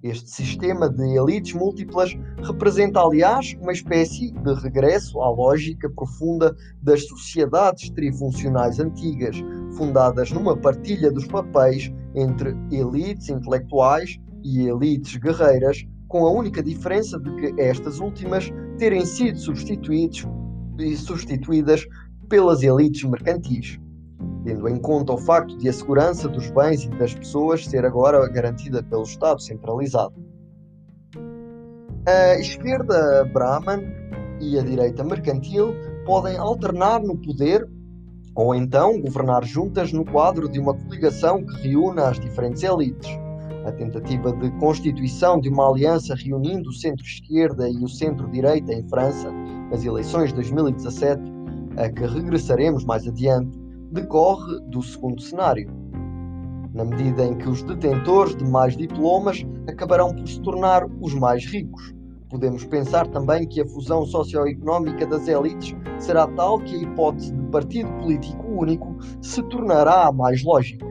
Este 0.04 0.32
sistema 0.32 0.90
de 0.90 1.16
elites 1.16 1.54
múltiplas 1.54 2.18
representa, 2.44 3.00
aliás, 3.00 3.56
uma 3.62 3.72
espécie 3.72 4.32
de 4.32 4.54
regresso 4.56 5.22
à 5.22 5.30
lógica 5.30 5.88
profunda 5.92 6.56
das 6.82 7.08
sociedades 7.08 7.92
trifuncionais 7.92 8.80
antigas, 8.80 9.36
fundadas 9.72 10.32
numa 10.32 10.58
partilha 10.58 11.12
dos 11.12 11.28
papéis 11.28 11.92
entre 12.16 12.56
elites 12.72 13.30
intelectuais 13.30 14.20
e 14.44 14.68
elites 14.68 15.16
guerreiras, 15.18 15.86
com 16.08 16.26
a 16.26 16.32
única 16.32 16.62
diferença 16.62 17.20
de 17.20 17.34
que 17.36 17.62
estas 17.62 18.00
últimas 18.00 18.52
terem 18.78 19.06
sido 19.06 19.40
substituídas 19.40 21.86
pelas 22.28 22.64
elites 22.64 23.04
mercantis 23.04 23.80
tendo 24.44 24.68
em 24.68 24.78
conta 24.78 25.14
o 25.14 25.18
facto 25.18 25.58
de 25.58 25.70
a 25.70 25.74
segurança 25.74 26.28
dos 26.28 26.50
bens 26.52 26.84
e 26.84 26.90
das 26.90 27.14
pessoas 27.14 27.66
ser 27.66 27.86
agora 27.86 28.28
garantida 28.28 28.84
pelo 28.84 29.04
Estado 29.04 29.42
centralizado. 29.42 30.14
A 32.08 32.40
esquerda 32.40 33.26
Brahman 33.32 33.84
e 34.40 34.58
a 34.58 34.64
direita 34.64 35.04
mercantil 35.04 35.76
podem 36.06 36.38
alternar 36.38 37.02
no 37.02 37.16
poder 37.16 37.68
ou 38.36 38.56
então 38.56 39.02
governar 39.02 39.44
juntas 39.44 39.92
no 39.92 40.06
quadro 40.06 40.50
de 40.50 40.60
uma 40.60 40.74
coligação 40.74 41.44
que 41.46 41.68
reúna 41.68 42.10
as 42.10 42.20
diferentes 42.20 42.64
elites. 42.64 43.10
A 43.66 43.72
tentativa 43.72 44.32
de 44.34 44.50
constituição 44.60 45.40
de 45.40 45.50
uma 45.50 45.70
aliança 45.70 46.16
reunindo 46.16 46.70
o 46.70 46.74
centro-esquerda 46.74 47.70
e 47.70 47.84
o 47.84 47.88
centro-direita 47.88 48.74
em 48.74 48.88
França, 48.88 49.32
nas 49.70 49.84
eleições 49.84 50.30
de 50.30 50.36
2017, 50.36 51.22
a 51.78 51.90
que 51.90 52.06
regressaremos 52.06 52.84
mais 52.86 53.08
adiante, 53.08 53.60
decorre 53.92 54.60
do 54.68 54.82
segundo 54.82 55.22
cenário. 55.22 55.70
Na 56.74 56.86
medida 56.86 57.26
em 57.26 57.38
que 57.38 57.50
os 57.50 57.62
detentores 57.64 58.36
de 58.36 58.46
mais 58.46 58.76
diplomas 58.76 59.46
acabarão 59.68 60.16
por 60.16 60.28
se 60.28 60.42
tornar 60.42 60.88
os 61.02 61.14
mais 61.14 61.46
ricos, 61.46 61.94
podemos 62.32 62.64
pensar 62.64 63.06
também 63.08 63.46
que 63.46 63.62
a 63.62 63.68
fusão 63.68 64.06
socioeconómica 64.06 65.06
das 65.06 65.28
elites 65.28 65.76
será 66.00 66.26
tal 66.28 66.60
que 66.60 66.76
a 66.76 66.80
hipótese 66.80 67.34
de 67.34 67.46
partido 67.48 67.92
político 68.00 68.48
único 68.48 68.96
se 69.22 69.44
tornará 69.44 70.08
a 70.08 70.12
mais 70.12 70.42
lógica. 70.42 70.88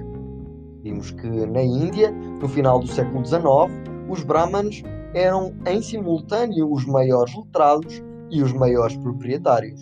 Vimos 0.83 1.11
que 1.11 1.27
na 1.47 1.63
Índia, 1.63 2.13
no 2.13 2.47
final 2.47 2.79
do 2.79 2.87
século 2.87 3.25
XIX, 3.25 3.43
os 4.09 4.23
brahmanes 4.23 4.83
eram 5.15 5.55
em 5.67 5.81
simultâneo 5.81 6.71
os 6.71 6.85
maiores 6.85 7.35
letrados 7.35 8.03
e 8.31 8.43
os 8.43 8.53
maiores 8.53 8.97
proprietários. 8.99 9.81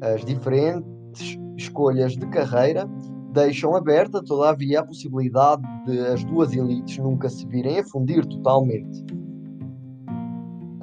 As 0.00 0.24
diferentes 0.24 1.38
escolhas 1.56 2.16
de 2.16 2.26
carreira 2.28 2.88
deixam 3.32 3.76
aberta, 3.76 4.22
todavia, 4.24 4.80
a 4.80 4.86
possibilidade 4.86 5.62
de 5.86 6.00
as 6.00 6.24
duas 6.24 6.52
elites 6.52 6.98
nunca 6.98 7.28
se 7.28 7.46
virem 7.46 7.78
a 7.78 7.84
fundir 7.84 8.26
totalmente. 8.26 9.04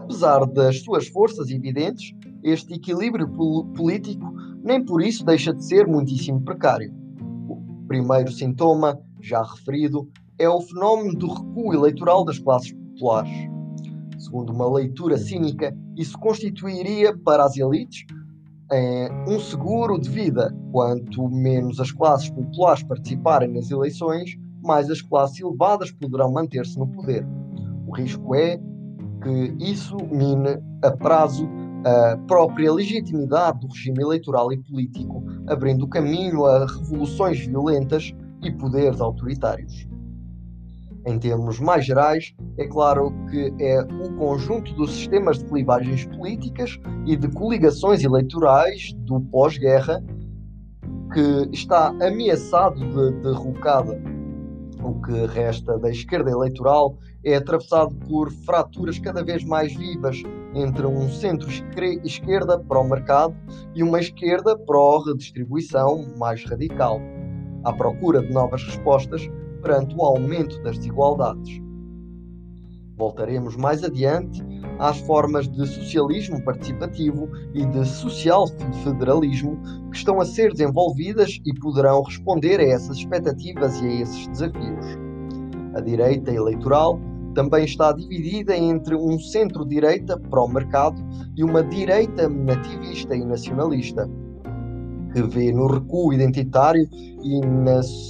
Apesar 0.07 0.45
das 0.45 0.83
suas 0.83 1.09
forças 1.09 1.49
evidentes, 1.49 2.15
este 2.41 2.75
equilíbrio 2.75 3.27
político 3.75 4.33
nem 4.63 4.81
por 4.83 5.01
isso 5.01 5.25
deixa 5.25 5.53
de 5.53 5.61
ser 5.65 5.85
muitíssimo 5.85 6.39
precário. 6.39 6.93
O 7.49 7.85
primeiro 7.89 8.31
sintoma, 8.31 8.97
já 9.21 9.43
referido, 9.43 10.07
é 10.39 10.47
o 10.47 10.61
fenómeno 10.61 11.13
do 11.13 11.27
recuo 11.27 11.73
eleitoral 11.73 12.23
das 12.23 12.39
classes 12.39 12.71
populares. 12.71 13.33
Segundo 14.17 14.53
uma 14.53 14.71
leitura 14.71 15.17
cínica, 15.17 15.75
isso 15.97 16.17
constituiria 16.17 17.13
para 17.17 17.43
as 17.43 17.57
elites 17.57 18.05
é, 18.71 19.09
um 19.27 19.41
seguro 19.41 19.99
de 19.99 20.09
vida. 20.09 20.55
Quanto 20.71 21.27
menos 21.27 21.81
as 21.81 21.91
classes 21.91 22.29
populares 22.29 22.81
participarem 22.81 23.53
nas 23.53 23.69
eleições, 23.69 24.37
mais 24.63 24.89
as 24.89 25.01
classes 25.01 25.41
elevadas 25.41 25.91
poderão 25.91 26.31
manter-se 26.31 26.79
no 26.79 26.87
poder. 26.87 27.27
O 27.85 27.93
risco 27.93 28.33
é 28.33 28.57
que 29.27 29.55
isso 29.59 29.97
mine 30.09 30.57
a 30.81 30.91
prazo 30.91 31.47
a 31.85 32.17
própria 32.27 32.73
legitimidade 32.73 33.59
do 33.59 33.67
regime 33.67 34.01
eleitoral 34.01 34.51
e 34.51 34.57
político, 34.57 35.23
abrindo 35.47 35.87
caminho 35.87 36.45
a 36.45 36.65
revoluções 36.65 37.39
violentas 37.45 38.13
e 38.43 38.51
poderes 38.51 38.99
autoritários. 38.99 39.87
Em 41.05 41.17
termos 41.17 41.59
mais 41.59 41.85
gerais, 41.85 42.35
é 42.57 42.67
claro 42.67 43.13
que 43.29 43.53
é 43.61 43.81
o 43.81 44.13
conjunto 44.17 44.73
dos 44.73 44.91
sistemas 44.91 45.37
de 45.37 45.45
clivagens 45.45 46.05
políticas 46.05 46.77
e 47.05 47.15
de 47.15 47.29
coligações 47.29 48.03
eleitorais 48.03 48.91
do 49.05 49.21
pós-guerra 49.21 50.03
que 51.13 51.49
está 51.53 51.89
ameaçado 52.01 52.79
de 52.79 53.21
derrocada. 53.21 54.16
O 54.87 55.01
que 55.01 55.25
resta 55.25 55.77
da 55.77 55.89
esquerda 55.89 56.31
eleitoral 56.31 56.97
é 57.21 57.35
atravessado 57.35 57.93
por 58.07 58.31
fraturas 58.31 58.97
cada 58.97 59.21
vez 59.21 59.43
mais 59.43 59.75
vivas 59.75 60.23
entre 60.55 60.87
um 60.87 61.09
centro-esquerda 61.09 62.57
para 62.57 62.79
o 62.79 62.87
mercado 62.87 63.35
e 63.75 63.83
uma 63.83 63.99
esquerda 63.99 64.57
pró-redistribuição 64.57 66.07
mais 66.17 66.45
radical, 66.45 67.01
à 67.65 67.73
procura 67.73 68.21
de 68.21 68.31
novas 68.31 68.63
respostas 68.63 69.29
perante 69.61 69.93
o 69.93 70.05
aumento 70.05 70.57
das 70.63 70.77
desigualdades. 70.77 71.66
Voltaremos 72.97 73.55
mais 73.55 73.83
adiante 73.83 74.43
às 74.79 74.97
formas 75.01 75.47
de 75.47 75.67
socialismo 75.67 76.43
participativo 76.43 77.29
e 77.53 77.63
de 77.65 77.85
social-federalismo 77.85 79.59
que 79.91 79.97
estão 79.97 80.19
a 80.19 80.25
ser 80.25 80.51
desenvolvidas 80.51 81.39
e 81.45 81.53
poderão 81.59 82.01
responder 82.01 82.59
a 82.59 82.63
essas 82.63 82.97
expectativas 82.97 83.79
e 83.81 83.85
a 83.85 84.01
esses 84.01 84.27
desafios. 84.27 84.85
A 85.75 85.81
direita 85.81 86.31
eleitoral 86.31 86.99
também 87.35 87.65
está 87.65 87.91
dividida 87.91 88.57
entre 88.57 88.95
um 88.95 89.19
centro-direita 89.19 90.19
pró-mercado 90.19 90.99
e 91.35 91.43
uma 91.43 91.63
direita 91.63 92.27
nativista 92.27 93.15
e 93.15 93.23
nacionalista, 93.23 94.09
que 95.13 95.21
vê 95.21 95.51
no 95.51 95.67
recuo 95.67 96.11
identitário 96.11 96.89
e, 96.91 97.39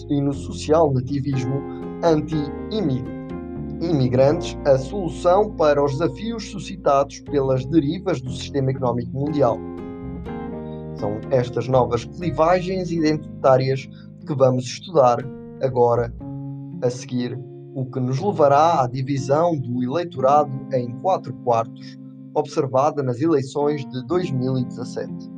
e 0.09 0.21
no 0.21 0.31
social 0.31 0.93
nativismo 0.93 1.61
anti-imigrantes 3.77 4.57
a 4.65 4.77
solução 4.77 5.51
para 5.51 5.83
os 5.83 5.93
desafios 5.93 6.49
suscitados 6.49 7.19
pelas 7.21 7.65
derivas 7.65 8.21
do 8.21 8.31
sistema 8.31 8.71
económico 8.71 9.11
mundial. 9.11 9.57
São 10.95 11.19
estas 11.29 11.67
novas 11.67 12.05
clivagens 12.05 12.91
identitárias 12.91 13.87
que 14.25 14.35
vamos 14.35 14.65
estudar 14.65 15.19
agora 15.61 16.13
a 16.81 16.89
seguir, 16.89 17.39
o 17.75 17.85
que 17.85 17.99
nos 17.99 18.19
levará 18.19 18.81
à 18.81 18.87
divisão 18.87 19.55
do 19.55 19.83
eleitorado 19.83 20.51
em 20.73 20.91
quatro 20.99 21.33
quartos, 21.43 21.97
observada 22.33 23.03
nas 23.03 23.21
eleições 23.21 23.85
de 23.85 24.05
2017. 24.07 25.36